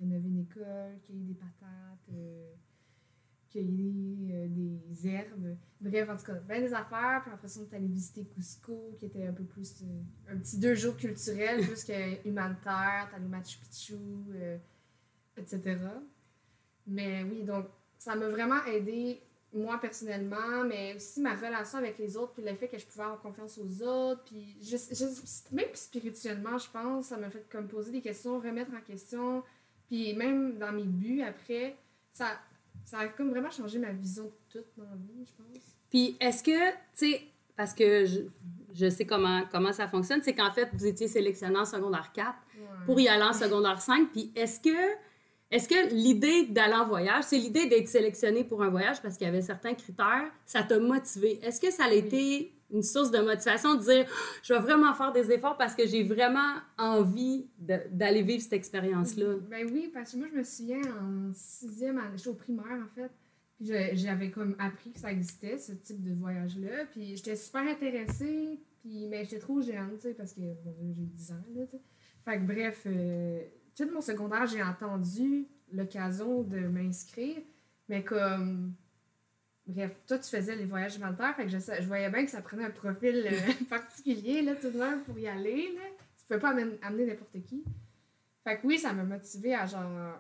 a 0.03 0.15
rénové 0.15 0.29
une 0.29 0.41
école, 0.41 0.99
cueilli 1.07 1.25
des 1.25 1.35
patates, 1.35 2.09
euh, 2.13 2.53
cueilli 3.53 4.31
euh, 4.33 4.47
des 4.49 5.09
herbes. 5.09 5.57
Bref, 5.81 6.09
en 6.09 6.17
tout 6.17 6.25
cas, 6.25 6.35
bien 6.35 6.61
des 6.61 6.73
affaires. 6.75 7.21
Puis 7.23 7.33
après 7.33 7.49
ça, 7.49 7.61
on 7.61 7.65
est 7.73 7.77
allé 7.77 7.87
visiter 7.89 8.25
Cusco, 8.25 8.95
qui 8.99 9.07
était 9.07 9.27
un 9.27 9.33
peu 9.33 9.45
plus. 9.45 9.83
euh, 9.83 10.33
un 10.35 10.39
petit 10.39 10.59
deux 10.59 10.75
jours 10.75 10.97
culturel, 10.97 11.61
plus 11.67 11.85
que 11.85 12.27
humanitaire. 12.29 13.09
T'as 13.11 13.19
le 13.19 13.29
Machu 13.29 13.59
Picchu, 13.59 13.95
euh, 14.35 14.59
etc. 15.37 15.79
Mais 16.87 17.23
oui, 17.25 17.43
donc, 17.45 17.67
ça 17.99 18.17
m'a 18.17 18.29
vraiment 18.29 18.63
aidé, 18.65 19.23
moi 19.53 19.79
personnellement, 19.81 20.65
mais 20.67 20.97
aussi 20.97 21.21
ma 21.21 21.35
relation 21.35 21.79
avec 21.79 21.99
les 21.99 22.17
autres, 22.17 22.33
puis 22.33 22.43
le 22.43 22.55
fait 22.57 22.69
que 22.69 22.79
je 22.79 22.87
pouvais 22.87 23.05
avoir 23.05 23.21
confiance 23.21 23.59
aux 23.59 23.83
autres, 23.83 24.25
puis 24.25 24.57
je, 24.61 24.77
je- 24.77 25.55
même 25.55 25.73
spirituellement, 25.75 26.59
je 26.59 26.69
pense, 26.71 27.07
ça 27.09 27.17
m'a 27.19 27.31
fait 27.31 27.47
comme 27.51 27.69
poser 27.69 27.93
des 27.93 28.01
questions, 28.01 28.41
remettre 28.41 28.73
en 28.75 28.81
question, 28.81 29.45
puis 29.93 30.15
même 30.15 30.57
dans 30.57 30.73
mes 30.73 30.85
buts 30.85 31.21
après, 31.21 31.77
ça, 32.15 32.39
ça 32.85 33.01
a 33.01 33.09
comme 33.09 33.29
vraiment 33.29 33.51
changé 33.51 33.79
ma 33.79 33.91
vision 33.93 34.25
de 34.25 34.31
tout 34.61 34.65
dans 34.79 34.85
la 34.85 34.97
vie, 34.97 35.27
je 35.27 35.33
pense. 35.37 35.63
Puis 35.91 36.17
est-ce 36.19 36.43
que, 36.43 36.71
tu 36.71 36.77
sais, 36.95 37.21
parce 37.55 37.75
que 37.75 38.07
je, 38.07 38.21
je 38.73 38.89
sais 38.89 39.05
comment, 39.05 39.43
comment 39.53 39.71
ça 39.73 39.87
fonctionne, 39.87 40.23
c'est 40.23 40.35
qu'en 40.35 40.51
fait, 40.51 40.71
vous 40.73 40.87
étiez 40.87 41.09
sélectionné 41.09 41.59
en 41.59 41.67
secondaire 41.67 42.11
4 42.15 42.29
Ouais. 42.55 42.87
pour 42.87 42.99
y 43.01 43.07
aller 43.09 43.23
en 43.23 43.35
secondaire 43.35 43.83
5. 43.83 44.11
Puis 44.13 44.33
est-ce 44.35 44.61
que, 44.61 44.71
est-ce 45.51 45.69
que 45.69 45.95
l'idée 45.95 46.47
d'aller 46.47 46.73
en 46.75 46.87
voyage, 46.87 47.25
c'est 47.25 47.37
l'idée 47.37 47.67
d'être 47.67 47.89
sélectionné 47.89 48.45
pour 48.45 48.63
un 48.63 48.71
voyage 48.71 49.03
parce 49.03 49.19
qu'il 49.19 49.27
y 49.27 49.29
avait 49.29 49.43
certains 49.43 49.75
critères, 49.75 50.31
ça 50.47 50.63
t'a 50.63 50.79
motivé? 50.79 51.39
Est-ce 51.45 51.61
que 51.61 51.71
ça 51.71 51.85
a 51.85 51.89
Oui. 51.91 51.97
été 51.99 52.53
une 52.73 52.83
source 52.83 53.11
de 53.11 53.19
motivation 53.19 53.75
de 53.75 53.83
dire, 53.83 54.07
je 54.43 54.55
vais 54.55 54.61
vraiment 54.61 54.95
faire 54.95 55.13
des 55.13 55.31
efforts 55.31 55.57
parce 55.57 55.75
que 55.75 55.87
j'ai 55.87 56.03
vraiment 56.03 56.57
envie 56.79 57.47
d'aller 57.59 58.23
vivre 58.23 58.43
cette 58.43 58.55
expérience-là? 58.55 59.37
Ben 59.51 59.69
oui, 59.71 59.91
parce 59.93 60.13
que 60.13 60.17
moi, 60.17 60.29
je 60.33 60.39
me 60.39 60.43
souviens 60.43 60.83
en 61.01 61.33
sixième 61.35 62.01
j'étais 62.17 62.29
au 62.29 62.35
primaire 62.35 62.81
en 62.85 62.95
fait, 62.95 63.11
puis 63.57 63.67
j'avais 63.97 64.31
comme 64.31 64.57
appris 64.59 64.93
que 64.93 64.99
ça 64.99 65.13
existait, 65.13 65.59
ce 65.59 65.73
type 65.73 66.03
de 66.03 66.15
voyage-là, 66.15 66.87
puis 66.91 67.17
j'étais 67.17 67.37
super 67.37 67.63
intéressée, 67.63 68.61
puis 68.81 69.07
mais 69.09 69.25
j'étais 69.25 69.39
trop 69.39 69.61
jeune, 69.61 69.97
tu 69.97 70.03
sais, 70.03 70.15
parce 70.15 70.33
que 70.33 70.41
j'ai 70.41 71.05
10 71.05 71.33
ans, 71.33 71.35
là, 71.55 71.67
tu 71.67 71.77
sais. 71.77 71.83
Fait 72.25 72.39
que 72.39 72.45
bref, 72.45 72.83
euh, 72.87 73.43
tout 73.77 73.89
mon 73.93 74.01
secondaire, 74.01 74.47
j'ai 74.47 74.63
entendu 74.63 75.47
l'occasion 75.73 76.43
de 76.43 76.59
m'inscrire, 76.61 77.39
mais 77.89 78.05
comme... 78.05 78.75
Bref, 79.67 79.93
toi, 80.07 80.19
tu 80.19 80.29
faisais 80.29 80.57
les 80.57 80.65
voyages 80.65 80.97
humanitaires, 80.97 81.35
fait 81.37 81.45
que 81.45 81.51
je, 81.51 81.59
je 81.59 81.87
voyais 81.87 82.11
bien 82.11 82.25
que 82.25 82.31
ça 82.31 82.41
prenait 82.43 82.65
un 82.65 82.71
profil 82.71 83.25
euh, 83.27 83.65
particulier, 83.71 84.43
là, 84.43 84.55
tout 84.57 84.71
de 84.71 84.79
même, 84.79 85.03
pour 85.05 85.17
y 85.19 85.29
aller, 85.29 85.73
là. 85.75 85.83
Tu 86.19 86.25
pouvais 86.27 86.41
pas 86.41 86.51
amener, 86.51 86.79
amener 86.83 87.07
n'importe 87.07 87.37
qui. 87.47 87.63
Fait 88.45 88.57
que 88.59 88.67
oui, 88.67 88.79
ça 88.79 88.93
m'a 88.93 89.05
motivé 89.05 89.55
à 89.55 89.67
genre. 89.67 90.19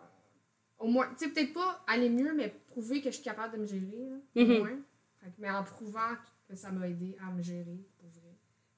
Au 0.78 0.87
moins, 0.88 1.06
tu 1.18 1.25
sais, 1.26 1.30
peut-être 1.30 1.52
pas 1.52 1.82
aller 1.87 2.08
mieux, 2.08 2.32
mais 2.34 2.54
prouver 2.70 3.00
que 3.00 3.11
je 3.11 3.14
suis 3.16 3.24
capable 3.24 3.55
de 3.57 3.61
me 3.62 3.66
gérer, 3.66 4.07
là, 4.11 4.16
au 4.42 4.44
Mhm. 4.46 4.59
moins. 4.59 4.78
Fait 5.20 5.26
que, 5.28 5.33
mais 5.38 5.50
en 5.50 5.62
prouvant 5.64 6.14
que 6.48 6.55
ça 6.57 6.70
m'a 6.70 6.88
aidé 6.88 7.16
à 7.26 7.31
me 7.33 7.42
gérer, 7.42 7.78
pour 7.98 8.09
vrai. 8.11 8.35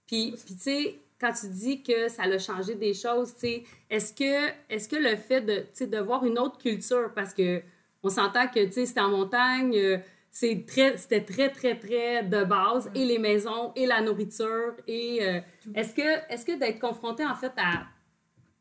Puis, 0.06 0.34
tu 0.46 0.54
sais, 0.58 0.98
quand 1.20 1.32
tu 1.32 1.48
dis 1.48 1.82
que 1.82 2.08
ça 2.08 2.24
a 2.24 2.38
changé 2.38 2.74
des 2.74 2.92
choses, 2.94 3.34
tu 3.34 3.40
sais, 3.40 3.64
est-ce 3.90 4.12
que, 4.12 4.48
est 4.68 4.90
que 4.90 4.96
le 4.96 5.16
fait 5.16 5.40
de, 5.40 5.60
tu 5.60 5.66
sais, 5.74 5.86
de 5.86 5.98
voir 5.98 6.24
une 6.26 6.38
autre 6.38 6.58
culture, 6.58 7.12
parce 7.14 7.32
que 7.34 7.62
on 8.02 8.10
s'entend 8.10 8.48
que, 8.48 8.64
tu 8.66 8.72
sais, 8.72 8.86
c'était 8.86 9.00
en 9.00 9.08
montagne, 9.10 9.74
euh, 9.76 9.98
c'est 10.34 10.64
très, 10.66 10.96
c'était 10.96 11.24
très, 11.24 11.48
très, 11.48 11.78
très 11.78 12.24
de 12.24 12.42
base, 12.42 12.90
et 12.92 13.04
les 13.04 13.20
maisons, 13.20 13.72
et 13.76 13.86
la 13.86 14.00
nourriture, 14.02 14.74
et 14.88 15.22
euh, 15.22 15.40
est-ce 15.76 15.94
que, 15.94 16.02
est-ce 16.28 16.44
que 16.44 16.58
d'être 16.58 16.80
confronté, 16.80 17.24
en 17.24 17.36
fait, 17.36 17.52
à, 17.56 17.86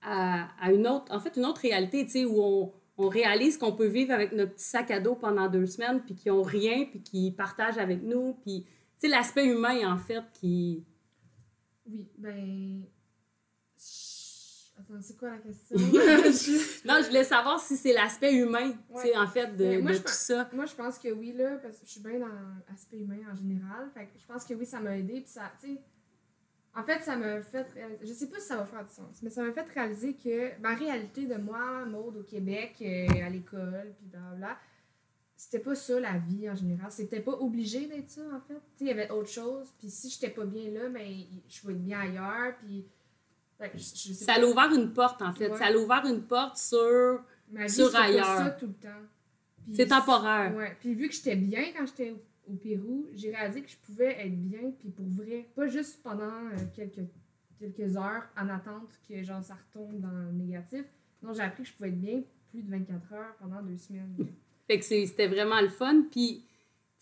à, 0.04 0.50
à 0.62 0.72
une 0.72 0.86
autre, 0.88 1.12
en 1.12 1.20
fait, 1.20 1.36
une 1.36 1.48
autre 1.48 1.62
réalité, 1.62 2.06
tu 2.06 2.12
sais, 2.12 2.26
où 2.26 2.40
on, 2.44 2.72
on 3.00 3.10
réalise 3.10 3.58
qu'on 3.58 3.72
peut 3.72 3.88
vivre 3.88 4.14
avec 4.14 4.34
notre 4.34 4.54
petit 4.54 4.66
sac 4.66 4.92
à 4.92 5.00
dos 5.00 5.16
pendant 5.16 5.50
deux 5.50 5.66
semaines, 5.66 6.00
puis 6.06 6.14
qu'ils 6.14 6.32
ont 6.32 6.44
rien, 6.44 6.86
puis 6.86 7.02
qu'ils 7.02 7.36
partagent 7.36 7.80
avec 7.80 8.04
nous, 8.04 8.36
puis, 8.44 8.66
tu 8.66 8.72
sais, 9.00 9.08
l'aspect 9.08 9.48
humain, 9.48 9.92
en 9.92 9.98
fait, 9.98 10.22
qui... 10.32 10.86
Oui, 11.88 12.08
ben. 12.20 12.84
Attends, 14.80 15.02
c'est 15.02 15.18
quoi 15.18 15.30
la 15.32 15.38
question? 15.38 15.78
Non, 16.86 16.96
je 17.02 17.08
voulais 17.08 17.24
savoir 17.24 17.60
si 17.60 17.78
c'est 17.78 17.94
l'aspect 17.94 18.34
humain, 18.36 18.72
tu 18.72 19.00
sais, 19.02 19.10
Ouais. 19.12 19.18
en 19.18 19.28
fait, 19.28 19.56
de, 19.56 19.64
Mais 19.66 19.78
moi, 19.82 19.92
de 19.92 19.98
tout 19.98 20.04
pense- 20.04 20.14
ça. 20.14 20.50
Moi, 20.54 20.66
je 20.66 20.74
pense 20.76 20.98
que 20.98 21.10
oui, 21.10 21.32
là, 21.34 21.58
parce 21.58 21.78
que 21.78 21.86
je 21.86 21.92
suis 21.92 22.02
bien 22.02 22.20
dans 22.20 22.28
l'aspect 22.70 22.98
humain 22.98 23.20
en 23.32 23.36
général. 23.36 23.90
Fait 23.94 24.06
que 24.06 24.20
je 24.20 24.26
pense 24.26 24.44
que 24.46 24.54
oui, 24.56 24.66
ça 24.66 24.80
m'a 24.80 24.98
aidé. 24.98 25.22
Puis 25.22 25.30
ça, 25.30 25.52
tu 25.62 25.68
sais. 25.76 25.82
En 26.76 26.84
fait, 26.84 27.02
ça 27.04 27.16
m'a 27.16 27.40
fait. 27.42 27.68
réaliser- 27.72 28.00
Je 28.08 28.14
sais 28.14 28.28
pas 28.30 28.40
si 28.40 28.48
ça 28.48 28.58
va 28.58 28.66
faire 28.66 28.84
du 28.84 28.92
sens, 28.92 29.22
mais 29.22 29.30
ça 29.30 29.44
m'a 29.44 29.52
fait 29.54 29.68
réaliser 29.74 30.16
que 30.16 30.60
ma 30.60 30.74
réalité 30.74 31.28
de 31.28 31.36
moi, 31.36 31.86
Maude 31.86 32.18
au 32.18 32.24
Québec, 32.24 32.76
euh, 32.82 33.08
à 33.24 33.30
l'école, 33.30 33.94
puis 34.00 34.08
blablabla, 34.08 34.58
c'était 35.38 35.60
pas 35.60 35.76
ça 35.76 36.00
la 36.00 36.18
vie 36.18 36.50
en 36.50 36.56
général. 36.56 36.92
C'était 36.92 37.20
pas 37.20 37.34
obligé 37.34 37.86
d'être 37.86 38.10
ça, 38.10 38.22
en 38.22 38.42
fait. 38.42 38.56
Tu 38.56 38.60
sais, 38.60 38.86
il 38.86 38.88
y 38.88 38.92
avait 38.92 39.12
autre 39.12 39.30
chose. 39.30 39.72
Puis 39.78 39.92
si 39.92 40.10
j'étais 40.10 40.32
pas 40.32 40.46
bien 40.46 40.72
là, 40.72 40.90
mais 40.90 41.28
je 41.48 41.68
vais 41.68 41.74
être 41.74 41.84
bien 41.84 42.00
ailleurs. 42.00 42.56
Puis. 42.66 42.86
Je, 43.74 43.78
je 43.78 44.14
Ça 44.14 44.38
l'a 44.38 44.48
ouvert 44.48 44.72
une 44.74 44.92
porte, 44.94 45.22
en 45.22 45.34
fait. 45.34 45.50
Ouais. 45.50 45.58
Ça 45.58 45.70
l'a 45.70 45.78
ouvert 45.80 46.06
une 46.06 46.22
porte 46.24 46.58
sur... 46.58 47.24
Ma 47.52 47.66
vie, 47.66 47.70
sur 47.70 47.96
ailleurs. 47.96 48.26
ça 48.38 48.50
tout 48.52 48.68
le 48.68 48.74
temps. 48.74 48.90
C'est 49.74 49.88
temporaire. 49.88 50.54
Ouais. 50.56 50.76
Puis 50.80 50.94
vu 50.94 51.08
que 51.08 51.14
j'étais 51.16 51.36
bien 51.36 51.64
quand 51.78 51.86
j'étais 51.86 52.12
au, 52.12 52.22
au 52.52 52.56
Pérou, 52.56 53.08
j'ai 53.14 53.32
réalisé 53.32 53.62
que 53.62 53.70
je 53.70 53.78
pouvais 53.78 54.18
être 54.26 54.36
bien, 54.42 54.72
puis 54.80 54.90
pour 54.90 55.06
vrai. 55.08 55.48
Pas 55.56 55.68
juste 55.68 56.02
pendant 56.04 56.24
euh, 56.26 56.58
quelques, 56.76 57.06
quelques 57.60 57.96
heures 57.96 58.24
en 58.38 58.50
attente 58.50 58.90
que 59.08 59.24
genre 59.24 59.44
ça 59.44 59.56
retombe 59.56 60.02
dans 60.02 60.10
le 60.12 60.32
négatif. 60.32 60.84
Non, 61.22 61.34
j'ai 61.34 61.42
appris 61.44 61.64
que 61.64 61.70
je 61.70 61.74
pouvais 61.76 61.90
être 61.90 62.02
bien 62.02 62.22
plus 62.52 62.62
de 62.64 62.70
24 62.72 63.14
heures 63.14 63.36
pendant 63.40 63.62
deux 63.62 63.78
semaines. 63.78 64.14
Fait 64.68 64.80
que 64.80 64.86
c'est- 64.86 65.06
c'était 65.06 65.28
vraiment 65.28 65.62
le 65.62 65.70
fun. 65.70 66.04
Puis, 66.12 66.44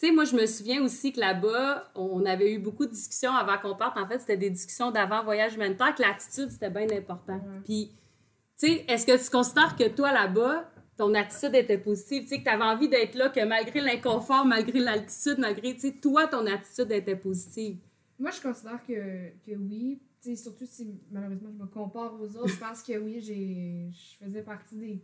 tu 0.01 0.07
sais, 0.07 0.13
moi, 0.13 0.25
je 0.25 0.35
me 0.35 0.47
souviens 0.47 0.81
aussi 0.81 1.13
que 1.13 1.19
là-bas, 1.19 1.91
on 1.93 2.25
avait 2.25 2.51
eu 2.53 2.57
beaucoup 2.57 2.87
de 2.87 2.91
discussions 2.91 3.33
avant 3.33 3.59
qu'on 3.59 3.75
parte. 3.75 3.95
En 3.99 4.07
fait, 4.07 4.17
c'était 4.17 4.35
des 4.35 4.49
discussions 4.49 4.89
d'avant 4.89 5.23
voyage 5.23 5.53
humanitaire, 5.53 5.93
que 5.93 6.01
l'attitude, 6.01 6.49
c'était 6.49 6.71
bien 6.71 6.89
important. 6.89 7.35
Ouais. 7.35 7.59
Puis, 7.63 7.91
tu 8.57 8.65
sais, 8.67 8.85
est-ce 8.87 9.05
que 9.05 9.23
tu 9.23 9.29
considères 9.29 9.75
que 9.75 9.87
toi, 9.89 10.11
là-bas, 10.11 10.71
ton 10.97 11.13
attitude 11.13 11.53
était 11.53 11.77
positive? 11.77 12.23
Tu 12.23 12.29
sais, 12.29 12.39
que 12.39 12.43
tu 12.45 12.49
avais 12.49 12.63
envie 12.63 12.89
d'être 12.89 13.13
là, 13.13 13.29
que 13.29 13.45
malgré 13.45 13.79
l'inconfort, 13.79 14.43
malgré 14.43 14.79
l'altitude, 14.79 15.35
malgré, 15.37 15.75
tu 15.75 15.81
sais, 15.81 15.91
toi, 15.91 16.25
ton 16.25 16.47
attitude 16.47 16.91
était 16.91 17.15
positive? 17.15 17.77
Moi, 18.17 18.31
je 18.31 18.41
considère 18.41 18.83
que, 18.83 19.29
que 19.45 19.55
oui. 19.55 20.01
Tu 20.19 20.29
sais, 20.29 20.35
surtout 20.35 20.65
si 20.65 20.99
malheureusement 21.11 21.49
je 21.55 21.61
me 21.63 21.67
compare 21.67 22.19
aux 22.19 22.37
autres, 22.37 22.49
je 22.49 22.59
pense 22.59 22.81
que 22.81 22.97
oui, 22.97 23.21
j'ai, 23.21 23.91
je 23.91 24.25
faisais 24.25 24.41
partie 24.41 24.77
des, 24.77 25.03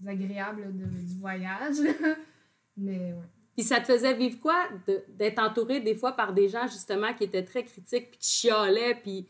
des 0.00 0.08
agréables 0.08 0.76
de- 0.76 0.84
du 0.84 1.14
voyage. 1.20 1.76
Mais 2.76 3.12
ouais. 3.12 3.39
Puis 3.54 3.64
ça 3.64 3.80
te 3.80 3.86
faisait 3.86 4.14
vivre 4.14 4.38
quoi 4.40 4.68
d'être 5.08 5.38
entouré 5.38 5.80
des 5.80 5.94
fois 5.94 6.12
par 6.12 6.32
des 6.32 6.48
gens 6.48 6.66
justement 6.66 7.12
qui 7.14 7.24
étaient 7.24 7.44
très 7.44 7.64
critiques 7.64 8.10
puis 8.10 8.18
qui 8.18 8.30
chialaient 8.30 8.94
puis 8.94 9.26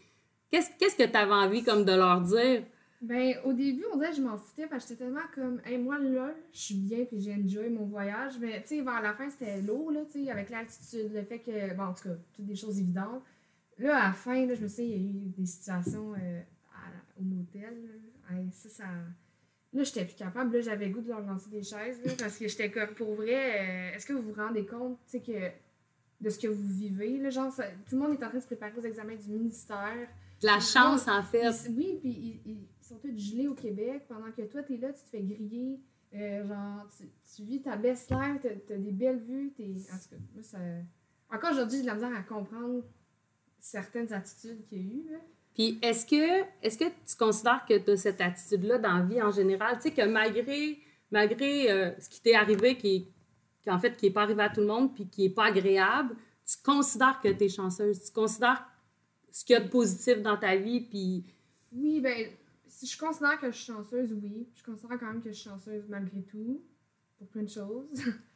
qu'est-ce 0.51 0.97
que 0.97 1.05
tu 1.05 1.17
avais 1.17 1.33
envie 1.33 1.63
comme 1.63 1.85
de 1.85 1.93
leur 1.93 2.21
dire? 2.21 2.63
Ben, 3.01 3.35
au 3.45 3.55
début, 3.55 3.85
on 3.93 3.97
dirait 3.97 4.11
que 4.11 4.17
je 4.17 4.23
m'en 4.23 4.37
foutais 4.37 4.67
parce 4.67 4.85
que 4.85 4.91
j'étais 4.91 5.05
tellement 5.05 5.21
comme, 5.35 5.61
moi, 5.83 5.99
là, 5.99 6.35
je 6.53 6.59
suis 6.59 6.75
bien 6.75 7.07
puis 7.07 7.19
j'ai 7.19 7.35
enjoy 7.35 7.71
mon 7.71 7.87
voyage. 7.87 8.35
Mais, 8.39 8.61
tu 8.61 8.69
sais, 8.69 8.81
vers 8.83 9.01
la 9.01 9.15
fin, 9.15 9.31
c'était 9.31 9.63
lourd, 9.63 9.91
là, 9.91 10.01
tu 10.05 10.25
sais, 10.25 10.31
avec 10.31 10.51
l'altitude, 10.51 11.11
le 11.15 11.23
fait 11.23 11.39
que, 11.39 11.75
bon, 11.75 11.85
en 11.85 11.95
tout 11.95 12.11
cas, 12.11 12.15
toutes 12.35 12.45
des 12.45 12.57
choses 12.57 12.79
évidentes. 12.79 13.23
Là, 13.79 13.97
à 13.97 14.09
la 14.09 14.13
fin, 14.13 14.45
là, 14.45 14.55
je 14.55 14.63
me 14.63 14.69
souviens, 14.69 14.85
il 14.85 14.91
y 14.91 14.95
a 14.95 14.99
eu 14.99 15.29
des 15.31 15.47
situations 15.47 16.13
euh, 16.13 16.43
au 17.19 17.23
motel. 17.23 17.75
Ça, 18.53 18.69
ça. 18.69 18.85
Là, 19.73 19.85
j'étais 19.85 20.05
plus 20.05 20.17
capable. 20.17 20.55
Là, 20.57 20.61
j'avais 20.63 20.91
goût 20.91 21.01
de 21.01 21.09
leur 21.09 21.21
lancer 21.21 21.49
des 21.51 21.63
chaises, 21.63 22.01
là, 22.05 22.13
parce 22.19 22.37
que 22.39 22.49
j'étais 22.49 22.71
comme, 22.71 22.95
pour 22.95 23.15
vrai, 23.15 23.35
euh, 23.93 23.97
est-ce 23.97 24.05
que 24.07 24.13
vous 24.13 24.23
vous 24.23 24.35
rendez 24.35 24.67
compte, 24.67 24.99
tu 25.09 25.21
que 25.21 25.51
de 26.21 26.29
ce 26.29 26.39
que 26.39 26.49
vous 26.49 26.67
vivez, 26.69 27.19
là, 27.19 27.31
genre, 27.31 27.53
ça- 27.53 27.69
tout 27.89 27.97
le 27.97 28.03
monde 28.03 28.13
est 28.13 28.25
en 28.25 28.29
train 28.29 28.39
de 28.39 28.43
se 28.43 28.47
préparer 28.47 28.73
aux 28.77 28.83
examens 28.83 29.15
du 29.15 29.29
ministère. 29.31 30.09
De 30.43 30.47
la 30.47 30.59
chance 30.61 31.07
en 31.09 31.23
fait. 31.23 31.51
Ils- 31.69 31.77
oui, 31.77 31.99
puis 32.01 32.11
ils, 32.11 32.41
ils 32.53 32.67
sont 32.81 32.97
tous 32.97 33.17
gelés 33.17 33.47
au 33.49 33.55
Québec 33.55 34.03
pendant 34.09 34.31
que 34.33 34.43
toi, 34.43 34.63
t'es 34.63 34.77
là, 34.77 34.93
tu 34.93 35.03
te 35.03 35.09
fais 35.09 35.23
griller. 35.23 35.79
euh, 36.15 36.45
genre, 36.49 36.89
tu, 36.99 37.05
tu 37.37 37.43
vis 37.45 37.63
ta 37.63 37.77
best 37.77 38.11
life, 38.11 38.41
t'as 38.43 38.49
t'as 38.67 38.77
des 38.77 38.91
belles 38.91 39.21
vues. 39.21 39.53
T'es... 39.57 39.65
En 39.93 39.97
tout 39.99 40.09
cas, 40.11 40.17
moi, 40.35 40.43
ça. 40.43 40.59
encore 41.31 41.53
aujourd'hui, 41.53 41.77
j'ai 41.79 41.83
de 41.85 41.89
la 41.89 41.95
misère 41.95 42.15
à 42.17 42.23
comprendre 42.23 42.83
certaines 43.61 44.13
attitudes 44.13 44.65
qu'il 44.69 44.79
y 44.79 44.81
a 44.81 44.95
eu. 44.95 45.13
Là. 45.13 45.19
Puis 45.55 45.79
est-ce 45.83 46.07
que, 46.07 46.45
est 46.63 46.79
que 46.79 46.85
tu 46.85 47.17
considères 47.19 47.65
que 47.69 47.77
tu 47.79 47.91
as 47.91 47.97
cette 47.97 48.21
attitude-là 48.21 48.79
dans 48.79 48.99
la 48.99 49.05
vie 49.05 49.23
en 49.23 49.31
général? 49.31 49.77
Tu 49.77 49.83
sais, 49.83 49.91
que 49.91 50.07
malgré, 50.07 50.79
malgré 51.11 51.71
euh, 51.71 51.91
ce 51.99 52.09
qui 52.09 52.21
t'est 52.21 52.35
arrivé, 52.35 52.77
qui, 52.77 53.09
qui 53.63 53.71
en 53.71 53.79
fait, 53.79 53.97
qui 53.97 54.07
n'est 54.07 54.13
pas 54.13 54.23
arrivé 54.23 54.43
à 54.43 54.49
tout 54.49 54.61
le 54.61 54.67
monde, 54.67 54.95
puis 54.95 55.07
qui 55.07 55.23
n'est 55.23 55.35
pas 55.35 55.47
agréable, 55.47 56.15
tu 56.47 56.57
considères 56.65 57.21
que 57.21 57.29
tu 57.29 57.45
es 57.45 57.49
chanceuse? 57.49 58.03
Tu 58.05 58.13
considères 58.13 58.65
ce 59.31 59.45
qu'il 59.45 59.55
y 59.55 59.57
a 59.57 59.61
de 59.61 59.69
positif 59.69 60.23
dans 60.23 60.37
ta 60.37 60.57
vie, 60.57 60.81
puis... 60.81 61.25
Oui, 61.73 62.01
ben, 62.01 62.29
si 62.67 62.87
je 62.87 62.99
considère 62.99 63.39
que 63.39 63.51
je 63.51 63.57
suis 63.57 63.73
chanceuse, 63.73 64.13
oui. 64.13 64.49
Je 64.55 64.63
considère 64.65 64.99
quand 64.99 65.07
même 65.07 65.23
que 65.23 65.31
je 65.31 65.39
suis 65.39 65.49
chanceuse 65.49 65.85
malgré 65.89 66.23
tout, 66.23 66.63
pour 67.19 67.29
plein 67.29 67.43
de 67.43 67.49
choses. 67.49 67.89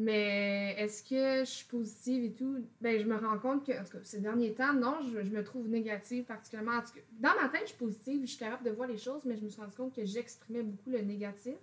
Mais 0.00 0.76
est-ce 0.78 1.02
que 1.02 1.44
je 1.44 1.50
suis 1.50 1.66
positive 1.66 2.22
et 2.22 2.32
tout? 2.32 2.64
Ben, 2.80 3.00
je 3.00 3.04
me 3.04 3.16
rends 3.16 3.36
compte 3.40 3.66
que, 3.66 3.72
en 3.72 3.82
tout 3.82 3.98
cas, 3.98 4.04
ces 4.04 4.20
derniers 4.20 4.54
temps, 4.54 4.72
non, 4.72 4.98
je, 5.02 5.18
me 5.28 5.42
trouve 5.42 5.66
négative 5.66 6.22
particulièrement. 6.22 6.78
En 6.78 6.82
tout 6.82 6.92
cas, 6.94 7.00
dans 7.18 7.34
ma 7.42 7.48
tête, 7.48 7.62
je 7.62 7.70
suis 7.70 7.78
positive, 7.78 8.20
je 8.20 8.26
suis 8.26 8.38
capable 8.38 8.62
de 8.62 8.70
voir 8.70 8.86
les 8.86 8.96
choses, 8.96 9.22
mais 9.24 9.36
je 9.36 9.42
me 9.42 9.48
suis 9.48 9.60
rendu 9.60 9.74
compte 9.74 9.92
que 9.92 10.04
j'exprimais 10.04 10.62
beaucoup 10.62 10.90
le 10.90 11.00
négatif. 11.00 11.56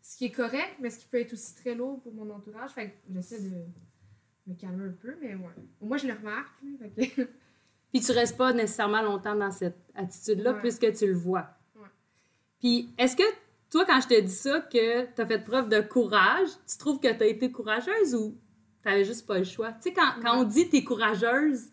Ce 0.00 0.16
qui 0.16 0.24
est 0.24 0.30
correct, 0.30 0.76
mais 0.80 0.88
ce 0.88 1.00
qui 1.00 1.04
peut 1.04 1.20
être 1.20 1.34
aussi 1.34 1.54
très 1.54 1.74
lourd 1.74 2.00
pour 2.00 2.14
mon 2.14 2.30
entourage. 2.30 2.70
Fait 2.70 2.88
que 2.88 2.94
j'essaie 3.12 3.42
de 3.42 3.52
me 4.46 4.54
calmer 4.54 4.86
un 4.86 4.92
peu, 4.92 5.14
mais 5.20 5.34
ouais. 5.34 5.52
Moi, 5.82 5.98
je 5.98 6.06
le 6.06 6.14
remarque. 6.14 6.56
Fait 6.96 7.28
Puis 7.92 8.00
tu 8.00 8.12
restes 8.12 8.38
pas 8.38 8.54
nécessairement 8.54 9.02
longtemps 9.02 9.36
dans 9.36 9.50
cette 9.50 9.76
attitude-là, 9.94 10.54
puisque 10.54 10.90
tu 10.94 11.08
le 11.08 11.14
vois. 11.14 11.46
Ouais. 11.74 11.88
Puis 12.58 12.88
est-ce 12.96 13.16
que 13.16 13.45
toi, 13.70 13.84
quand 13.84 14.00
je 14.00 14.08
te 14.08 14.20
dis 14.20 14.32
ça, 14.32 14.60
que 14.60 15.06
tu 15.12 15.20
as 15.20 15.26
fait 15.26 15.44
preuve 15.44 15.68
de 15.68 15.80
courage, 15.80 16.48
tu 16.68 16.78
trouves 16.78 17.00
que 17.00 17.12
tu 17.12 17.22
as 17.22 17.26
été 17.26 17.50
courageuse 17.50 18.14
ou 18.14 18.38
tu 18.82 18.88
n'avais 18.88 19.04
juste 19.04 19.26
pas 19.26 19.38
le 19.38 19.44
choix? 19.44 19.72
Tu 19.72 19.82
sais, 19.82 19.92
quand, 19.92 20.20
quand 20.22 20.40
on 20.40 20.44
dit 20.44 20.68
tu 20.68 20.76
es 20.76 20.84
courageuse. 20.84 21.70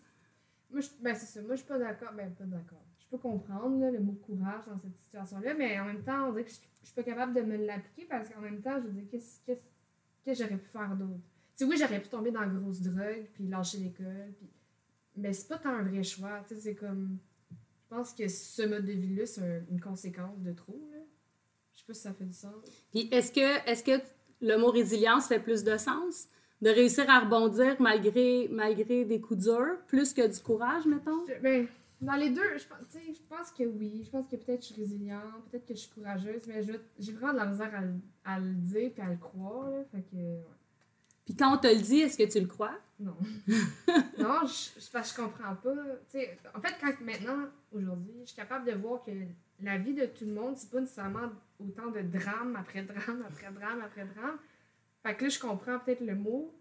Moi, 0.70 0.80
je, 0.80 0.88
ben 1.00 1.14
c'est 1.14 1.26
ça. 1.26 1.40
Moi, 1.42 1.54
je 1.54 1.60
suis 1.60 1.68
pas 1.68 1.78
d'accord. 1.78 2.12
Ben, 2.16 2.32
pas 2.34 2.44
d'accord. 2.44 2.84
Je 2.98 3.06
peux 3.08 3.18
comprendre 3.18 3.90
le 3.90 4.00
mot 4.00 4.12
courage 4.12 4.64
dans 4.66 4.78
cette 4.78 4.98
situation-là, 4.98 5.54
mais 5.54 5.78
en 5.78 5.84
même 5.84 6.02
temps, 6.02 6.28
on 6.28 6.32
dirait 6.32 6.44
que 6.44 6.50
je, 6.50 6.56
je 6.80 6.86
suis 6.86 6.94
pas 6.94 7.04
capable 7.04 7.34
de 7.34 7.42
me 7.42 7.56
l'appliquer 7.64 8.06
parce 8.06 8.28
qu'en 8.28 8.40
même 8.40 8.60
temps, 8.60 8.80
je 8.82 8.88
dire, 8.88 9.04
qu'est-ce 9.10 9.40
que 9.46 10.34
j'aurais 10.34 10.56
pu 10.56 10.68
faire 10.68 10.96
d'autre? 10.96 11.20
Tu 11.56 11.64
sais, 11.64 11.64
oui, 11.64 11.76
j'aurais 11.78 12.00
pu 12.00 12.08
tomber 12.08 12.32
dans 12.32 12.40
la 12.40 12.48
grosse 12.48 12.80
drogue, 12.80 13.26
puis 13.32 13.46
lâcher 13.46 13.78
l'école, 13.78 14.34
puis... 14.36 14.50
mais 15.16 15.32
c'est 15.32 15.46
pas 15.46 15.58
tant 15.58 15.70
un 15.70 15.82
vrai 15.82 16.02
choix. 16.02 16.42
Tu 16.48 16.56
sais, 16.56 16.60
c'est 16.60 16.74
comme. 16.74 17.18
Je 17.50 17.96
pense 17.96 18.12
que 18.12 18.26
ce 18.26 18.62
mode 18.62 18.86
de 18.86 18.92
vie-là, 18.92 19.26
c'est 19.26 19.62
une 19.70 19.80
conséquence 19.80 20.40
de 20.40 20.52
trop. 20.52 20.88
Là. 20.90 20.93
Je 21.86 21.92
sais 21.92 21.92
pas 21.92 21.94
si 21.94 22.00
ça 22.00 22.14
fait 22.14 22.24
du 22.24 22.32
sens. 22.32 22.54
Puis 22.90 23.08
est-ce 23.10 23.30
que, 23.30 23.70
est 23.70 23.84
que 23.84 24.02
le 24.40 24.56
mot 24.56 24.70
résilience 24.70 25.26
fait 25.26 25.40
plus 25.40 25.64
de 25.64 25.76
sens? 25.76 26.28
De 26.62 26.70
réussir 26.70 27.08
à 27.10 27.20
rebondir 27.20 27.76
malgré, 27.78 28.48
malgré 28.50 29.04
des 29.04 29.20
coups 29.20 29.44
durs, 29.44 29.76
plus 29.86 30.14
que 30.14 30.26
du 30.26 30.40
courage, 30.40 30.86
mettons? 30.86 31.24
ben, 31.42 31.66
dans 32.00 32.14
les 32.14 32.30
deux, 32.30 32.56
je, 32.56 32.62
je 32.62 33.22
pense 33.28 33.50
que 33.52 33.64
oui. 33.64 34.02
Je 34.04 34.10
pense 34.10 34.26
que 34.28 34.36
peut-être 34.36 34.62
je 34.62 34.72
suis 34.72 34.80
résiliente, 34.80 35.44
peut-être 35.50 35.66
que 35.66 35.74
je 35.74 35.80
suis 35.80 35.90
courageuse, 35.90 36.42
mais 36.46 36.62
j'ai 36.98 37.12
vraiment 37.12 37.32
de 37.34 37.38
la 37.38 37.46
misère 37.46 37.72
à, 38.24 38.38
le 38.38 38.54
dire 38.54 38.92
et 38.96 39.00
à 39.00 39.10
le 39.10 39.16
croire. 39.16 39.68
Là, 39.70 39.84
fait 39.92 40.02
que, 40.10 40.16
Puis 41.26 41.36
quand 41.36 41.54
on 41.54 41.58
te 41.58 41.66
le 41.66 41.82
dit, 41.82 42.00
est-ce 42.00 42.16
que 42.16 42.30
tu 42.30 42.40
le 42.40 42.46
crois? 42.46 42.78
Non. 42.98 43.16
non, 44.18 44.40
je, 44.46 44.80
je, 44.80 45.08
je 45.08 45.16
comprends 45.16 45.54
pas. 45.56 45.74
en 46.54 46.60
fait, 46.60 46.74
quand 46.80 47.00
maintenant, 47.02 47.48
aujourd'hui, 47.72 48.14
je 48.22 48.28
suis 48.28 48.36
capable 48.36 48.64
de 48.70 48.76
voir 48.76 49.02
que 49.02 49.10
la 49.62 49.78
vie 49.78 49.94
de 49.94 50.06
tout 50.06 50.24
le 50.24 50.32
monde, 50.32 50.56
c'est 50.56 50.70
pas 50.70 50.80
nécessairement 50.80 51.30
autant 51.60 51.90
de 51.90 52.00
drame 52.00 52.56
après 52.56 52.82
drame 52.82 53.24
après 53.26 53.52
drame 53.52 53.80
après 53.84 54.04
drame. 54.04 54.38
Fait 55.02 55.14
que 55.14 55.24
là, 55.24 55.28
je 55.28 55.38
comprends 55.38 55.78
peut-être 55.78 56.00
le 56.00 56.14
mot, 56.14 56.52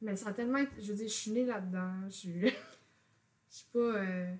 mais 0.00 0.16
ça 0.16 0.30
a 0.30 0.32
tellement 0.32 0.58
été... 0.58 0.70
Je 0.80 0.88
veux 0.92 0.98
dire, 0.98 1.08
je 1.08 1.14
suis 1.14 1.30
née 1.32 1.44
là-dedans. 1.44 1.92
Je 2.06 2.14
suis. 2.14 2.40
je 3.50 3.56
suis 3.56 3.66
pas. 3.72 3.78
Euh, 3.78 4.32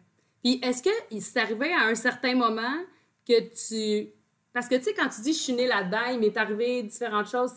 Puis 0.42 0.60
est-ce 0.62 0.82
que 0.82 1.20
s'est 1.20 1.40
arrivé 1.40 1.72
à 1.72 1.86
un 1.86 1.94
certain 1.94 2.34
moment 2.34 2.78
que 3.26 3.40
tu. 3.50 4.08
Parce 4.52 4.68
que 4.68 4.76
tu 4.76 4.84
sais, 4.84 4.94
quand 4.94 5.08
tu 5.08 5.20
dis 5.20 5.32
je 5.32 5.38
suis 5.38 5.52
née 5.52 5.66
là-dedans, 5.66 6.06
il 6.12 6.20
m'est 6.20 6.36
arrivé 6.36 6.82
différentes 6.82 7.28
choses, 7.28 7.52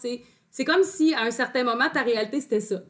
c'est 0.52 0.66
comme 0.66 0.84
si 0.84 1.14
à 1.14 1.24
un 1.24 1.32
certain 1.32 1.64
moment, 1.64 1.90
ta 1.90 2.04
réalité 2.04 2.40
c'était 2.42 2.60
ça. 2.60 2.84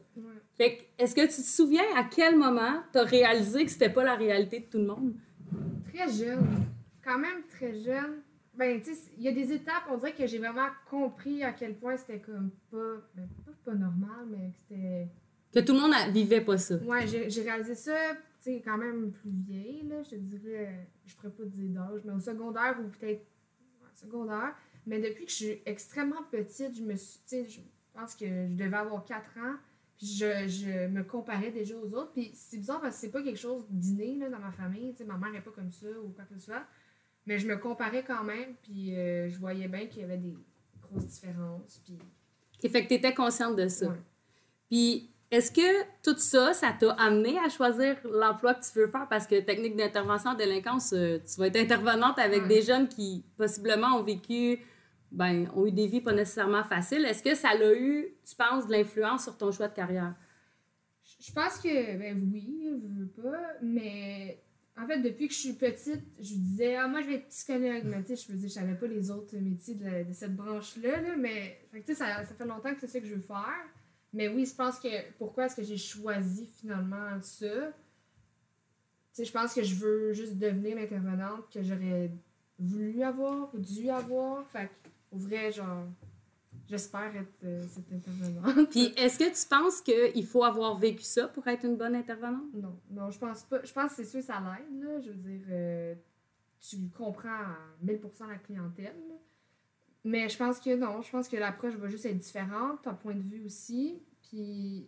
Fait 0.56 0.76
que, 0.76 1.02
est-ce 1.02 1.14
que 1.14 1.22
tu 1.22 1.42
te 1.42 1.46
souviens 1.48 1.84
à 1.96 2.04
quel 2.04 2.36
moment 2.36 2.82
tu 2.92 2.98
as 2.98 3.04
réalisé 3.04 3.64
que 3.64 3.70
c'était 3.70 3.88
pas 3.88 4.04
la 4.04 4.14
réalité 4.14 4.60
de 4.60 4.66
tout 4.66 4.78
le 4.78 4.86
monde? 4.86 5.14
Très 5.92 6.12
jeune 6.12 6.46
quand 7.04 7.18
même 7.18 7.42
très 7.48 7.74
jeune, 7.74 8.22
ben, 8.56 8.80
tu 8.80 8.94
sais, 8.94 9.12
il 9.16 9.24
y 9.24 9.28
a 9.28 9.32
des 9.32 9.52
étapes, 9.52 9.84
on 9.90 9.96
dirait 9.96 10.14
que 10.14 10.26
j'ai 10.26 10.38
vraiment 10.38 10.68
compris 10.88 11.42
à 11.42 11.52
quel 11.52 11.76
point 11.76 11.96
c'était 11.96 12.20
comme 12.20 12.50
pas, 12.70 12.96
ben, 13.14 13.28
pas, 13.64 13.74
normal, 13.74 14.26
mais 14.30 14.50
que 14.50 14.56
c'était. 14.58 15.08
Que 15.52 15.60
tout 15.60 15.72
le 15.72 15.80
monde 15.80 15.94
vivait 16.12 16.40
pas 16.40 16.58
ça. 16.58 16.76
Ouais, 16.76 17.06
j'ai 17.06 17.42
réalisé 17.42 17.74
ça, 17.74 17.96
tu 18.42 18.52
sais, 18.52 18.62
quand 18.64 18.78
même 18.78 19.12
plus 19.12 19.30
vieille, 19.30 19.86
là, 19.88 20.02
je 20.02 20.10
te 20.10 20.14
dirais, 20.16 20.88
je 21.06 21.14
pourrais 21.16 21.30
pas 21.30 21.44
te 21.44 21.48
dire 21.48 21.70
d'âge, 21.70 22.00
mais 22.04 22.12
au 22.12 22.20
secondaire 22.20 22.76
ou 22.80 22.88
peut-être. 22.88 23.24
secondaire. 23.94 24.54
Mais 24.86 25.00
depuis 25.00 25.24
que 25.24 25.30
je 25.30 25.36
suis 25.36 25.62
extrêmement 25.64 26.22
petite, 26.30 26.76
je 26.76 26.82
me 26.82 26.96
suis. 26.96 27.20
Tu 27.20 27.44
sais, 27.44 27.48
je 27.48 27.60
pense 27.92 28.14
que 28.14 28.26
je 28.26 28.54
devais 28.54 28.76
avoir 28.76 29.04
4 29.04 29.38
ans. 29.38 29.54
Puis 29.96 30.06
je, 30.06 30.48
je, 30.48 30.88
me 30.88 31.04
comparais 31.04 31.50
déjà 31.50 31.76
aux 31.76 31.94
autres. 31.94 32.12
Puis 32.12 32.32
c'est 32.34 32.58
bizarre 32.58 32.80
parce 32.80 32.96
que 32.96 33.00
c'est 33.00 33.12
pas 33.12 33.22
quelque 33.22 33.38
chose 33.38 33.64
d'inné 33.70 34.18
dans 34.28 34.38
ma 34.38 34.50
famille. 34.50 34.92
Tu 34.92 34.98
sais, 34.98 35.04
ma 35.04 35.16
mère 35.16 35.30
n'est 35.30 35.40
pas 35.40 35.52
comme 35.52 35.70
ça 35.70 35.86
ou 36.04 36.08
quoi 36.10 36.24
que 36.24 36.34
ce 36.34 36.46
soit. 36.46 36.66
Mais 37.26 37.38
je 37.38 37.46
me 37.46 37.56
comparais 37.56 38.04
quand 38.04 38.22
même, 38.24 38.54
puis 38.62 38.96
euh, 38.96 39.28
je 39.28 39.38
voyais 39.38 39.68
bien 39.68 39.86
qu'il 39.86 40.02
y 40.02 40.04
avait 40.04 40.18
des 40.18 40.36
grosses 40.82 41.06
différences. 41.06 41.80
Puis... 41.84 41.98
Et 42.62 42.68
fait 42.68 42.82
que 42.82 42.88
tu 42.88 42.94
étais 42.94 43.14
consciente 43.14 43.56
de 43.56 43.68
ça. 43.68 43.94
Puis 44.68 45.10
est-ce 45.30 45.50
que 45.50 45.84
tout 46.02 46.16
ça, 46.18 46.52
ça 46.52 46.72
t'a 46.78 46.92
amené 46.92 47.38
à 47.38 47.48
choisir 47.48 47.96
l'emploi 48.04 48.54
que 48.54 48.64
tu 48.64 48.78
veux 48.78 48.86
faire? 48.86 49.08
Parce 49.08 49.26
que 49.26 49.40
technique 49.40 49.74
d'intervention 49.74 50.30
en 50.30 50.34
délinquance, 50.34 50.92
euh, 50.92 51.18
tu 51.18 51.40
vas 51.40 51.48
être 51.48 51.56
intervenante 51.56 52.18
avec 52.18 52.46
des 52.46 52.62
jeunes 52.62 52.88
qui 52.88 53.24
possiblement 53.36 53.96
ont 53.96 54.02
vécu, 54.02 54.60
ben, 55.10 55.48
ont 55.56 55.66
eu 55.66 55.72
des 55.72 55.86
vies 55.86 56.00
pas 56.00 56.12
nécessairement 56.12 56.62
faciles. 56.62 57.04
Est-ce 57.04 57.22
que 57.22 57.34
ça 57.34 57.48
a 57.48 57.74
eu, 57.74 58.14
tu 58.24 58.36
penses, 58.36 58.66
de 58.66 58.72
l'influence 58.72 59.24
sur 59.24 59.36
ton 59.36 59.50
choix 59.50 59.66
de 59.66 59.74
carrière? 59.74 60.14
Je 61.20 61.32
pense 61.32 61.58
que, 61.58 61.98
ben 61.98 62.30
oui, 62.32 62.70
je 62.86 63.00
veux 63.00 63.08
pas, 63.08 63.54
mais 63.62 64.42
en 64.76 64.86
fait, 64.88 64.98
depuis 65.00 65.28
que 65.28 65.34
je 65.34 65.38
suis 65.38 65.52
petite, 65.52 66.02
je 66.18 66.34
disais, 66.34 66.74
ah, 66.74 66.88
moi, 66.88 67.00
je 67.00 67.06
vais 67.06 67.14
être 67.14 67.28
psychologue. 67.28 67.84
Mais 67.84 68.02
tu 68.02 68.16
sais, 68.16 68.32
je 68.32 68.36
je 68.36 68.48
savais 68.48 68.74
pas 68.74 68.86
les 68.86 69.10
autres 69.10 69.36
métiers 69.36 69.76
de, 69.76 70.12
cette 70.12 70.34
branche-là. 70.34 71.00
Là, 71.00 71.16
mais, 71.16 71.60
tu 71.72 71.82
sais, 71.86 71.94
ça, 71.94 72.24
ça, 72.24 72.34
fait 72.34 72.44
longtemps 72.44 72.74
que 72.74 72.80
c'est 72.80 72.88
ça 72.88 73.00
que 73.00 73.06
je 73.06 73.14
veux 73.14 73.20
faire. 73.20 73.66
Mais 74.12 74.28
oui, 74.28 74.46
je 74.46 74.54
pense 74.54 74.80
que, 74.80 74.88
pourquoi 75.18 75.46
est-ce 75.46 75.56
que 75.56 75.62
j'ai 75.62 75.76
choisi 75.76 76.46
finalement 76.60 77.20
ça? 77.22 77.46
Tu 79.12 79.22
sais, 79.22 79.24
je 79.24 79.32
pense 79.32 79.54
que 79.54 79.62
je 79.62 79.76
veux 79.76 80.12
juste 80.12 80.38
devenir 80.38 80.74
l'intervenante 80.76 81.48
que 81.52 81.62
j'aurais 81.62 82.10
voulu 82.58 83.02
avoir 83.02 83.54
ou 83.54 83.58
dû 83.58 83.90
avoir. 83.90 84.44
Fait 84.48 84.70
au 85.12 85.18
vrai, 85.18 85.52
genre, 85.52 85.86
J'espère 86.68 87.14
être 87.14 87.44
euh, 87.44 87.62
cette 87.68 87.92
intervenante. 87.92 88.70
Puis, 88.70 88.92
est-ce 88.96 89.18
que 89.18 89.24
tu 89.24 89.48
penses 89.48 89.80
qu'il 89.80 90.26
faut 90.26 90.44
avoir 90.44 90.78
vécu 90.78 91.02
ça 91.02 91.28
pour 91.28 91.46
être 91.46 91.64
une 91.64 91.76
bonne 91.76 91.94
intervenante? 91.94 92.54
Non, 92.54 92.78
non, 92.90 93.10
je 93.10 93.18
pense 93.18 93.42
pas. 93.42 93.62
Je 93.62 93.72
pense 93.72 93.90
que 93.90 93.96
c'est 93.96 94.04
sûr 94.04 94.20
que 94.20 94.26
ça 94.26 94.40
l'aide, 94.40 94.82
là. 94.82 95.00
Je 95.00 95.10
veux 95.10 95.16
dire, 95.16 95.46
euh, 95.50 95.94
tu 96.60 96.76
comprends 96.96 97.28
à 97.28 97.56
1000% 97.84 98.28
la 98.28 98.38
clientèle. 98.38 98.96
Mais 100.04 100.28
je 100.28 100.36
pense 100.36 100.58
que 100.60 100.74
non, 100.76 101.02
je 101.02 101.10
pense 101.10 101.28
que 101.28 101.36
l'approche 101.36 101.74
va 101.74 101.88
juste 101.88 102.06
être 102.06 102.18
différente, 102.18 102.82
ton 102.82 102.94
point 102.94 103.14
de 103.14 103.22
vue 103.22 103.44
aussi. 103.44 104.02
Puis, 104.22 104.86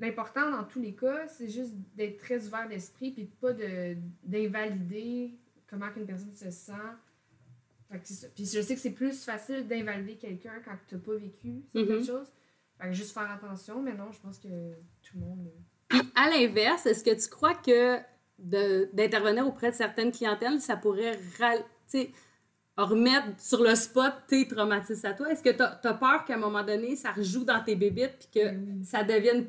l'important 0.00 0.50
dans 0.50 0.64
tous 0.64 0.80
les 0.80 0.94
cas, 0.94 1.28
c'est 1.28 1.48
juste 1.48 1.74
d'être 1.94 2.18
très 2.18 2.46
ouvert 2.46 2.68
d'esprit, 2.68 3.12
puis 3.12 3.24
pas 3.24 3.52
d'invalider 4.24 5.38
comment 5.68 5.86
une 5.96 6.06
personne 6.06 6.34
se 6.34 6.50
sent 6.50 6.72
puis 7.98 8.44
je 8.46 8.60
sais 8.60 8.74
que 8.74 8.80
c'est 8.80 8.92
plus 8.92 9.24
facile 9.24 9.66
d'invalider 9.66 10.16
quelqu'un 10.16 10.60
quand 10.64 10.76
tu 10.86 10.94
n'as 10.94 11.00
pas 11.00 11.16
vécu 11.16 11.64
certaines 11.74 11.82
mm 11.82 12.04
chose. 12.04 12.26
Fait 12.80 12.92
juste 12.94 13.12
faire 13.12 13.30
attention, 13.30 13.82
mais 13.82 13.94
non, 13.94 14.10
je 14.12 14.20
pense 14.20 14.38
que 14.38 14.48
tout 15.02 15.16
le 15.16 15.20
monde. 15.20 15.50
Puis 15.88 16.00
à 16.14 16.30
l'inverse, 16.30 16.86
est-ce 16.86 17.04
que 17.04 17.14
tu 17.20 17.28
crois 17.28 17.54
que 17.54 17.98
d'intervenir 18.38 19.46
auprès 19.46 19.70
de 19.70 19.76
certaines 19.76 20.12
clientèles, 20.12 20.60
ça 20.60 20.76
pourrait 20.76 21.18
remettre 22.76 23.38
sur 23.38 23.62
le 23.62 23.74
spot 23.74 24.12
tes 24.28 24.46
traumatismes 24.46 25.06
à 25.06 25.12
toi? 25.12 25.30
Est-ce 25.30 25.42
que 25.42 25.50
tu 25.50 25.62
as, 25.62 25.94
peur 25.94 26.24
qu'à 26.24 26.34
un 26.34 26.38
moment 26.38 26.62
donné, 26.62 26.96
ça 26.96 27.12
rejoue 27.12 27.44
dans 27.44 27.62
tes 27.62 27.76
bébites 27.76 28.16
puis 28.18 28.40
que 28.40 28.50
ben 28.50 28.84
ça 28.84 29.04
devienne 29.04 29.48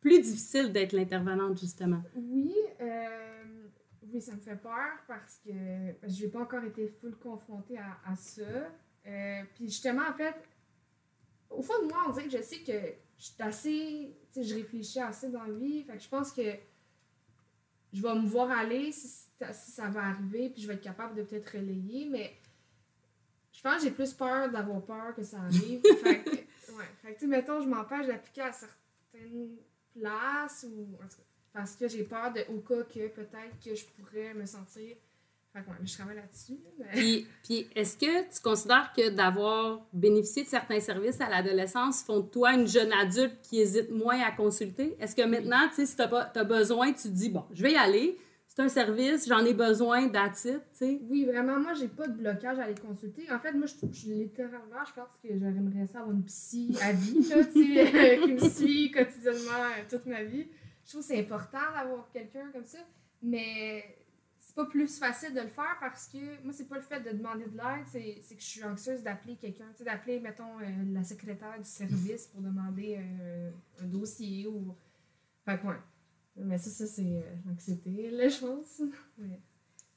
plus 0.00 0.20
difficile 0.20 0.72
d'être 0.72 0.92
l'intervenante, 0.92 1.58
justement? 1.58 2.02
Oui. 2.16 2.52
Euh 2.80 3.37
oui, 4.12 4.20
ça 4.20 4.32
me 4.32 4.40
fait 4.40 4.56
peur 4.56 4.98
parce 5.06 5.38
que 5.44 5.50
je 5.50 6.24
n'ai 6.24 6.30
pas 6.30 6.40
encore 6.40 6.64
été 6.64 6.88
full 6.88 7.16
confrontée 7.16 7.78
à, 7.78 8.16
ça. 8.16 8.42
Euh, 9.06 9.42
puis 9.54 9.66
justement, 9.66 10.02
en 10.08 10.14
fait, 10.14 10.34
au 11.50 11.62
fond 11.62 11.82
de 11.82 11.88
moi, 11.88 12.04
on 12.08 12.12
dirait 12.12 12.26
que 12.26 12.36
je 12.36 12.42
sais 12.42 12.58
que 12.58 12.94
je 13.18 13.24
suis 13.24 13.42
assez. 13.42 14.16
Tu 14.32 14.42
sais, 14.42 14.44
je 14.44 14.54
réfléchis 14.54 15.00
assez 15.00 15.28
dans 15.28 15.44
la 15.44 15.52
vie. 15.52 15.82
Fait 15.84 15.96
que 15.96 16.02
je 16.02 16.08
pense 16.08 16.32
que 16.32 16.54
je 17.92 18.02
vais 18.02 18.14
me 18.14 18.26
voir 18.26 18.50
aller 18.50 18.92
si, 18.92 19.08
ça 19.52 19.88
va 19.88 20.04
arriver, 20.06 20.50
puis 20.50 20.62
je 20.62 20.68
vais 20.68 20.74
être 20.74 20.82
capable 20.82 21.14
de 21.14 21.22
peut-être 21.22 21.56
relayer, 21.56 22.06
mais 22.06 22.36
je 23.52 23.62
pense 23.62 23.76
que 23.76 23.82
j'ai 23.84 23.90
plus 23.90 24.12
peur 24.12 24.50
d'avoir 24.50 24.82
peur 24.82 25.14
que 25.14 25.22
ça 25.22 25.38
arrive. 25.40 25.80
fait 26.02 26.22
que, 26.22 26.30
ouais. 26.30 26.84
Fait 27.02 27.08
que, 27.08 27.14
tu 27.14 27.20
sais, 27.20 27.26
mettons, 27.26 27.60
je 27.60 27.68
m'empêche 27.68 28.06
d'appliquer 28.06 28.42
à 28.42 28.52
certaines 28.52 29.56
place 29.98 30.66
ou 30.68 30.94
en 31.02 31.08
tout 31.08 31.16
cas, 31.16 31.22
parce 31.58 31.74
que 31.74 31.88
j'ai 31.88 32.04
peur 32.04 32.32
de 32.32 32.40
au 32.54 32.60
cas 32.60 32.84
que 32.84 33.08
peut-être 33.08 33.58
que 33.64 33.74
je 33.74 33.84
pourrais 33.84 34.32
me 34.32 34.46
sentir 34.46 34.94
fait 35.52 35.60
que 35.62 35.70
ouais, 35.70 35.76
je 35.84 35.94
travaille 35.94 36.14
là-dessus. 36.16 36.58
mais- 36.78 36.84
Puis, 36.92 37.26
puis 37.42 37.66
est-ce 37.74 37.96
que 37.96 38.32
tu 38.32 38.40
considères 38.42 38.92
que 38.94 39.08
d'avoir 39.08 39.80
bénéficié 39.92 40.44
de 40.44 40.48
certains 40.48 40.78
services 40.78 41.20
à 41.20 41.28
l'adolescence 41.28 42.02
font 42.04 42.20
de 42.20 42.28
toi 42.28 42.52
une 42.52 42.68
jeune 42.68 42.92
adulte 42.92 43.34
qui 43.42 43.58
hésite 43.60 43.90
moins 43.90 44.20
à 44.20 44.30
consulter? 44.30 44.94
Est-ce 45.00 45.16
que 45.16 45.22
maintenant, 45.26 45.66
tu 45.70 45.76
sais, 45.76 45.86
si 45.86 45.96
tu 45.96 46.02
as, 46.02 46.44
besoin, 46.44 46.92
tu 46.92 47.02
te 47.04 47.08
dis, 47.08 47.30
bon, 47.30 47.44
je 47.52 47.62
vais 47.62 47.72
y 47.72 47.76
aller, 47.76 48.18
c'est 48.46 48.60
un 48.60 48.68
service, 48.68 49.26
j'en 49.26 49.44
ai 49.44 49.54
besoin 49.54 50.06
d'attitude, 50.06 50.60
tu 50.74 50.78
sais? 50.84 51.00
Oui, 51.08 51.24
vraiment, 51.24 51.58
moi, 51.58 51.72
j'ai 51.74 51.88
pas 51.88 52.06
de 52.06 52.12
blocage 52.18 52.58
à 52.58 52.64
aller 52.64 52.74
consulter. 52.74 53.26
En 53.32 53.38
fait, 53.40 53.52
moi, 53.52 53.66
je, 53.66 53.74
je 53.90 54.12
littéralement, 54.12 54.84
je 54.86 54.92
pense 54.92 55.16
que 55.22 55.28
j'aimerais 55.30 55.86
ça 55.90 56.00
avoir 56.00 56.14
une 56.14 56.24
psy 56.24 56.76
à 56.82 56.92
vie, 56.92 57.26
là, 57.30 57.42
tu 57.44 57.74
sais, 57.74 58.20
qui 58.22 58.32
me 58.34 58.48
suit 58.50 58.90
quotidiennement 58.90 59.64
euh, 59.78 59.82
toute 59.88 60.04
ma 60.06 60.22
vie. 60.24 60.46
Je 60.88 60.94
trouve 60.94 61.02
que 61.02 61.08
c'est 61.08 61.20
important 61.20 61.70
d'avoir 61.74 62.10
quelqu'un 62.10 62.50
comme 62.50 62.64
ça, 62.64 62.78
mais 63.20 63.84
c'est 64.40 64.54
pas 64.54 64.64
plus 64.64 64.98
facile 64.98 65.34
de 65.34 65.42
le 65.42 65.48
faire 65.48 65.76
parce 65.80 66.08
que 66.08 66.42
moi, 66.42 66.54
c'est 66.54 66.66
pas 66.66 66.76
le 66.76 66.82
fait 66.82 67.00
de 67.00 67.14
demander 67.14 67.44
de 67.44 67.58
l'aide, 67.58 67.86
c'est 68.22 68.34
que 68.34 68.40
je 68.40 68.46
suis 68.46 68.64
anxieuse 68.64 69.02
d'appeler 69.02 69.36
quelqu'un, 69.36 69.66
d'appeler, 69.84 70.18
mettons, 70.18 70.58
euh, 70.60 70.64
la 70.90 71.04
secrétaire 71.04 71.58
du 71.58 71.68
service 71.68 72.28
pour 72.28 72.40
demander 72.40 73.00
euh, 73.00 73.50
un 73.82 73.84
dossier 73.84 74.46
ou. 74.46 74.74
Fait 75.44 75.60
que, 75.60 75.66
ouais. 75.66 75.76
Mais 76.36 76.56
ça, 76.56 76.70
ça 76.70 76.86
c'est 76.86 77.02
euh, 77.02 77.34
l'anxiété, 77.44 78.10
là, 78.10 78.26
je 78.30 78.38
pense. 78.38 78.80
Ouais. 79.18 79.42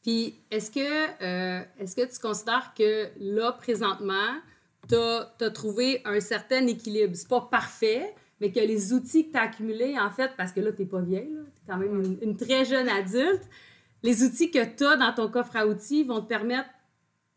Puis, 0.03 0.43
est-ce 0.51 0.69
que, 0.71 1.79
est-ce 1.81 1.95
que 1.95 2.13
tu 2.13 2.19
considères 2.19 2.73
que 2.73 3.11
là, 3.17 3.53
présentement, 3.53 4.41
tu 4.89 4.95
as, 4.95 5.51
trouvé 5.51 6.01
un 6.03 6.19
certain 6.19 6.67
équilibre? 6.67 7.15
C'est 7.15 7.29
pas 7.29 7.47
parfait, 7.49 8.13
mais 8.41 8.51
que 8.51 8.59
les 8.59 8.91
outils 8.91 9.27
que 9.27 9.33
tu 9.33 9.37
as 9.37 9.43
accumulés, 9.43 9.97
en 9.99 10.09
fait, 10.09 10.31
parce 10.35 10.51
que 10.51 10.59
là, 10.59 10.71
tu 10.71 10.81
n'es 10.81 10.87
pas 10.87 10.99
vieille, 10.99 11.29
tu 11.29 11.61
es 11.61 11.71
quand 11.71 11.77
même 11.77 12.01
une, 12.03 12.17
une 12.21 12.35
très 12.35 12.65
jeune 12.65 12.89
adulte, 12.89 13.43
les 14.01 14.23
outils 14.23 14.49
que 14.49 14.65
tu 14.75 14.83
as 14.83 14.97
dans 14.97 15.13
ton 15.13 15.29
coffre 15.29 15.55
à 15.55 15.67
outils 15.67 16.03
vont 16.03 16.21
te 16.21 16.27
permettre 16.27 16.69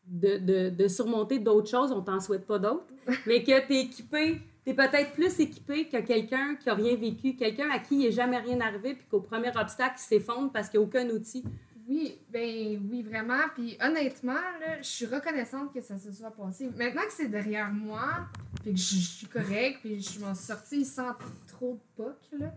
de, 0.07 0.39
de, 0.39 0.71
de 0.71 0.89
surmonter 0.89 1.39
d'autres 1.39 1.69
choses. 1.69 1.93
On 1.93 2.01
t'en 2.01 2.21
souhaite 2.21 2.47
pas 2.47 2.59
d'autres, 2.59 2.87
mais 3.27 3.43
que 3.43 3.67
tu 3.67 3.75
es 3.75 3.81
équipé. 3.83 4.41
Tu 4.65 4.71
es 4.71 4.75
peut-être 4.75 5.13
plus 5.13 5.39
équipé 5.41 5.89
que 5.89 5.99
quelqu'un 5.99 6.55
qui 6.55 6.69
n'a 6.69 6.75
rien 6.75 6.97
vécu, 6.97 7.37
quelqu'un 7.37 7.69
à 7.71 7.79
qui 7.79 7.97
il 7.97 8.01
n'est 8.07 8.11
jamais 8.11 8.39
rien 8.39 8.59
arrivé, 8.63 8.95
puis 8.95 9.07
qu'au 9.11 9.21
premier 9.21 9.51
obstacle, 9.55 9.97
il 9.99 10.03
s'effondre 10.03 10.51
parce 10.53 10.71
qu'il 10.71 10.81
n'y 10.81 10.87
a 10.87 10.89
aucun 10.89 11.07
outil. 11.11 11.45
Oui, 11.87 12.19
ben 12.31 12.81
oui, 12.91 13.03
vraiment. 13.03 13.41
Puis 13.55 13.77
honnêtement, 13.83 14.33
là, 14.33 14.79
je 14.79 14.87
suis 14.87 15.07
reconnaissante 15.07 15.73
que 15.73 15.83
ça 15.83 15.99
se 15.99 16.13
soit 16.13 16.31
passé. 16.31 16.71
Maintenant 16.77 17.03
que 17.03 17.13
c'est 17.13 17.29
derrière 17.29 17.71
moi, 17.71 18.27
puis 18.63 18.73
que 18.73 18.79
je, 18.79 18.97
suis 18.97 19.27
correcte, 19.27 19.81
puis 19.81 20.01
je 20.01 20.19
m'en 20.21 20.35
suis 20.35 20.47
sortie 20.47 20.85
sans 20.85 21.15
trop 21.47 21.75
de 21.75 22.03
poc, 22.03 22.17
là. 22.33 22.53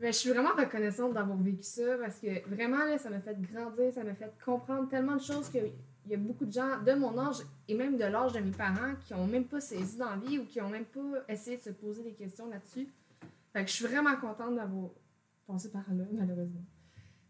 Mais 0.00 0.12
je 0.12 0.18
suis 0.18 0.30
vraiment 0.30 0.50
reconnaissante 0.56 1.14
d'avoir 1.14 1.38
vécu 1.38 1.62
ça 1.62 1.96
parce 1.98 2.18
que 2.18 2.46
vraiment, 2.48 2.84
là, 2.84 2.98
ça 2.98 3.08
m'a 3.08 3.20
fait 3.20 3.40
grandir, 3.40 3.92
ça 3.92 4.04
m'a 4.04 4.14
fait 4.14 4.32
comprendre 4.44 4.88
tellement 4.88 5.16
de 5.16 5.22
choses 5.22 5.48
qu'il 5.48 5.72
y 6.06 6.14
a 6.14 6.18
beaucoup 6.18 6.44
de 6.44 6.52
gens 6.52 6.82
de 6.82 6.92
mon 6.92 7.16
âge 7.18 7.36
et 7.68 7.74
même 7.74 7.96
de 7.96 8.04
l'âge 8.04 8.32
de 8.32 8.40
mes 8.40 8.50
parents 8.50 8.94
qui 9.06 9.14
ont 9.14 9.26
même 9.26 9.46
pas 9.46 9.60
saisi 9.60 9.96
dans 9.96 10.10
la 10.10 10.16
vie 10.16 10.38
ou 10.38 10.44
qui 10.44 10.60
ont 10.60 10.68
même 10.68 10.84
pas 10.84 11.24
essayé 11.28 11.56
de 11.56 11.62
se 11.62 11.70
poser 11.70 12.02
des 12.02 12.12
questions 12.12 12.48
là-dessus. 12.50 12.88
Fait 13.54 13.64
que 13.64 13.70
je 13.70 13.76
suis 13.76 13.86
vraiment 13.86 14.14
contente 14.16 14.56
d'avoir 14.56 14.90
passé 15.46 15.70
par 15.70 15.84
là, 15.90 16.04
malheureusement. 16.12 16.64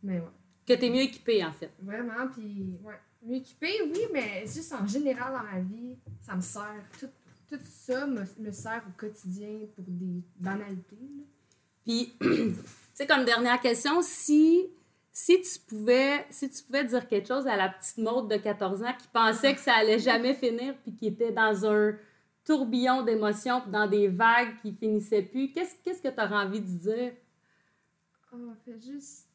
Mais 0.03 0.19
ouais. 0.19 0.40
Que 0.67 0.75
tu 0.75 0.85
es 0.85 0.91
mieux 0.91 1.03
équipé, 1.03 1.45
en 1.45 1.53
fait. 1.53 1.71
Vraiment, 1.81 2.29
puis 2.33 2.79
ouais. 2.83 2.99
Mieux 3.23 3.37
équipé, 3.37 3.69
oui, 3.85 4.01
mais 4.13 4.47
juste 4.47 4.73
en 4.73 4.87
général 4.87 5.33
dans 5.33 5.45
ma 5.45 5.61
vie, 5.61 5.97
ça 6.21 6.35
me 6.35 6.41
sert. 6.41 6.85
Tout, 6.99 7.09
tout 7.49 7.61
ça 7.65 8.07
me, 8.07 8.25
me 8.39 8.53
sert 8.53 8.83
au 8.89 8.99
quotidien 8.99 9.59
pour 9.75 9.85
des 9.87 10.23
banalités. 10.39 10.97
là. 10.97 11.25
Puis, 11.85 12.15
tu 12.21 12.55
sais, 12.95 13.07
comme 13.07 13.25
dernière 13.25 13.61
question, 13.61 14.01
si, 14.03 14.69
si, 15.13 15.41
tu 15.41 15.59
pouvais, 15.67 16.27
si 16.31 16.49
tu 16.49 16.63
pouvais 16.63 16.85
dire 16.85 17.09
quelque 17.09 17.29
chose 17.29 17.47
à 17.47 17.57
la 17.57 17.69
petite 17.69 17.99
Maude 17.99 18.31
de 18.31 18.37
14 18.37 18.83
ans 18.83 18.95
qui 18.99 19.09
pensait 19.09 19.55
que 19.55 19.61
ça 19.61 19.75
allait 19.75 19.99
jamais 19.99 20.35
finir 20.35 20.75
puis 20.83 20.95
qui 20.95 21.07
était 21.09 21.33
dans 21.33 21.67
un 21.67 21.97
tourbillon 22.45 23.03
d'émotions 23.03 23.63
dans 23.67 23.87
des 23.87 24.09
vagues 24.09 24.57
qui 24.63 24.73
finissaient 24.73 25.23
plus, 25.23 25.53
qu'est-ce 25.53 25.75
qu'est-ce 25.83 26.03
que 26.03 26.09
tu 26.09 26.21
aurais 26.21 26.45
envie 26.47 26.61
de 26.61 26.67
dire? 26.79 27.13
Oh, 28.33 28.53
fait 28.65 28.81
juste. 28.81 29.30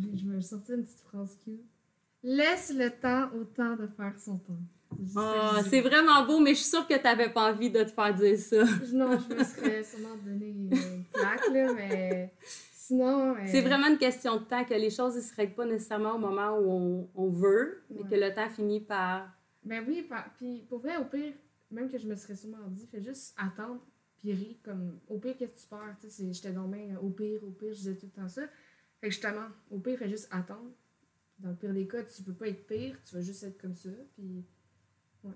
Je 0.00 0.30
vais 0.30 0.40
sortir 0.40 0.76
une 0.76 0.84
petite 0.84 1.00
phrase 1.00 1.38
cute. 1.44 1.60
Laisse 2.22 2.72
le 2.74 2.90
temps 2.90 3.28
au 3.36 3.44
temps 3.44 3.76
de 3.76 3.86
faire 3.88 4.14
son 4.18 4.38
temps. 4.38 4.52
Oh, 5.16 5.58
c'est 5.68 5.80
vraiment 5.80 6.24
beau, 6.24 6.38
mais 6.38 6.50
je 6.54 6.60
suis 6.60 6.70
sûre 6.70 6.86
que 6.86 6.94
tu 6.94 7.02
n'avais 7.02 7.30
pas 7.32 7.50
envie 7.52 7.70
de 7.70 7.82
te 7.82 7.90
faire 7.90 8.14
dire 8.14 8.38
ça. 8.38 8.62
Non, 8.92 9.18
je 9.18 9.34
me 9.34 9.42
serais 9.42 9.82
sûrement 9.82 10.16
donné 10.24 10.48
une 10.48 11.04
claque, 11.12 11.48
là, 11.52 11.72
mais 11.72 12.32
sinon. 12.72 13.34
C'est 13.46 13.62
vraiment 13.62 13.88
une 13.88 13.98
question 13.98 14.36
de 14.36 14.44
temps, 14.44 14.64
que 14.64 14.74
les 14.74 14.90
choses 14.90 15.16
ne 15.16 15.20
se 15.20 15.34
règlent 15.34 15.54
pas 15.54 15.64
nécessairement 15.66 16.14
au 16.14 16.18
moment 16.18 16.58
où 16.58 16.70
on, 16.70 17.08
on 17.14 17.28
veut, 17.30 17.82
mais 17.90 18.02
Ouais. 18.02 18.08
que 18.10 18.14
le 18.16 18.34
temps 18.34 18.48
finit 18.50 18.80
par... 18.80 19.28
Ben 19.64 19.82
oui, 19.88 20.02
pa- 20.08 20.26
puis 20.36 20.64
pour 20.68 20.78
vrai, 20.80 20.96
au 20.98 21.04
pire, 21.04 21.32
même 21.70 21.90
que 21.90 21.98
je 21.98 22.06
me 22.06 22.14
serais 22.14 22.36
sûrement 22.36 22.58
dit, 22.68 22.86
fais 22.86 23.02
juste 23.02 23.34
attendre, 23.38 23.80
puis 24.18 24.32
ris, 24.32 24.58
comme, 24.64 24.98
au 25.08 25.18
pire, 25.18 25.34
qu'est-ce 25.38 25.52
que 25.52 25.60
tu 25.60 25.66
perds, 25.68 26.32
j'étais 26.32 26.52
dans 26.52 26.68
main, 26.68 26.96
au 27.02 27.08
pire, 27.08 27.40
au 27.44 27.50
pire, 27.50 27.70
je 27.72 27.78
disais 27.78 27.94
tout 27.96 28.06
le 28.14 28.22
temps 28.22 28.28
ça. 28.28 28.42
Fait 29.02 29.08
que 29.08 29.14
justement, 29.14 29.48
au 29.68 29.80
pire, 29.80 29.98
fais 29.98 30.08
juste 30.08 30.28
attendre. 30.30 30.70
Dans 31.40 31.48
le 31.50 31.56
pire 31.56 31.74
des 31.74 31.88
cas, 31.88 32.04
tu 32.04 32.22
peux 32.22 32.34
pas 32.34 32.46
être 32.46 32.64
pire, 32.68 32.96
tu 33.04 33.16
vas 33.16 33.20
juste 33.20 33.42
être 33.42 33.60
comme 33.60 33.74
ça, 33.74 33.88
puis, 34.14 34.44
ouais, 35.24 35.34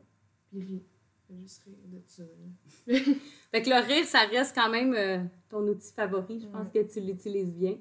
puis 0.49 0.61
ris. 0.61 0.85
Fais 1.27 1.35
juste 1.43 1.65
rire 1.65 1.75
de 1.87 2.01
ça. 2.07 2.23
Fait 3.51 3.63
que 3.63 3.69
le 3.69 3.85
rire, 3.85 4.05
ça 4.05 4.21
reste 4.21 4.55
quand 4.55 4.71
même 4.71 4.95
euh, 4.95 5.19
ton 5.51 5.67
outil 5.67 5.93
favori. 5.93 6.39
Je 6.39 6.47
pense 6.47 6.71
que 6.71 6.81
tu 6.81 7.01
l'utilises 7.01 7.53
bien. 7.53 7.77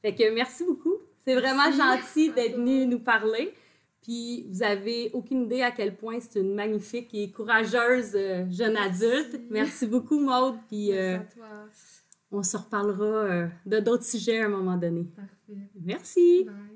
Fait 0.00 0.14
que 0.14 0.34
merci 0.34 0.64
beaucoup. 0.64 0.94
C'est 1.22 1.34
vraiment 1.34 1.70
gentil 1.70 2.30
d'être 2.34 2.56
venu 2.56 2.86
nous 2.86 3.00
parler. 3.00 3.52
Puis 4.00 4.46
vous 4.48 4.62
avez 4.62 5.10
aucune 5.12 5.42
idée 5.42 5.60
à 5.60 5.70
quel 5.70 5.96
point 5.96 6.18
c'est 6.20 6.40
une 6.40 6.54
magnifique 6.54 7.12
et 7.12 7.30
courageuse 7.30 8.12
euh, 8.14 8.48
jeune 8.50 8.78
adulte. 8.78 9.38
Merci 9.50 9.86
beaucoup, 9.86 10.18
Maude. 10.18 10.56
Puis 10.68 10.92
euh, 10.92 11.18
Merci 11.18 11.40
à 11.40 11.46
toi. 11.46 11.68
On 12.30 12.42
se 12.42 12.56
reparlera 12.56 13.04
euh, 13.04 13.48
de 13.66 13.80
d'autres 13.80 14.04
sujets 14.04 14.40
à 14.40 14.46
un 14.46 14.48
moment 14.48 14.76
donné. 14.76 15.04
Parfait. 15.04 15.70
Merci. 15.80 16.44
Bye. 16.44 16.75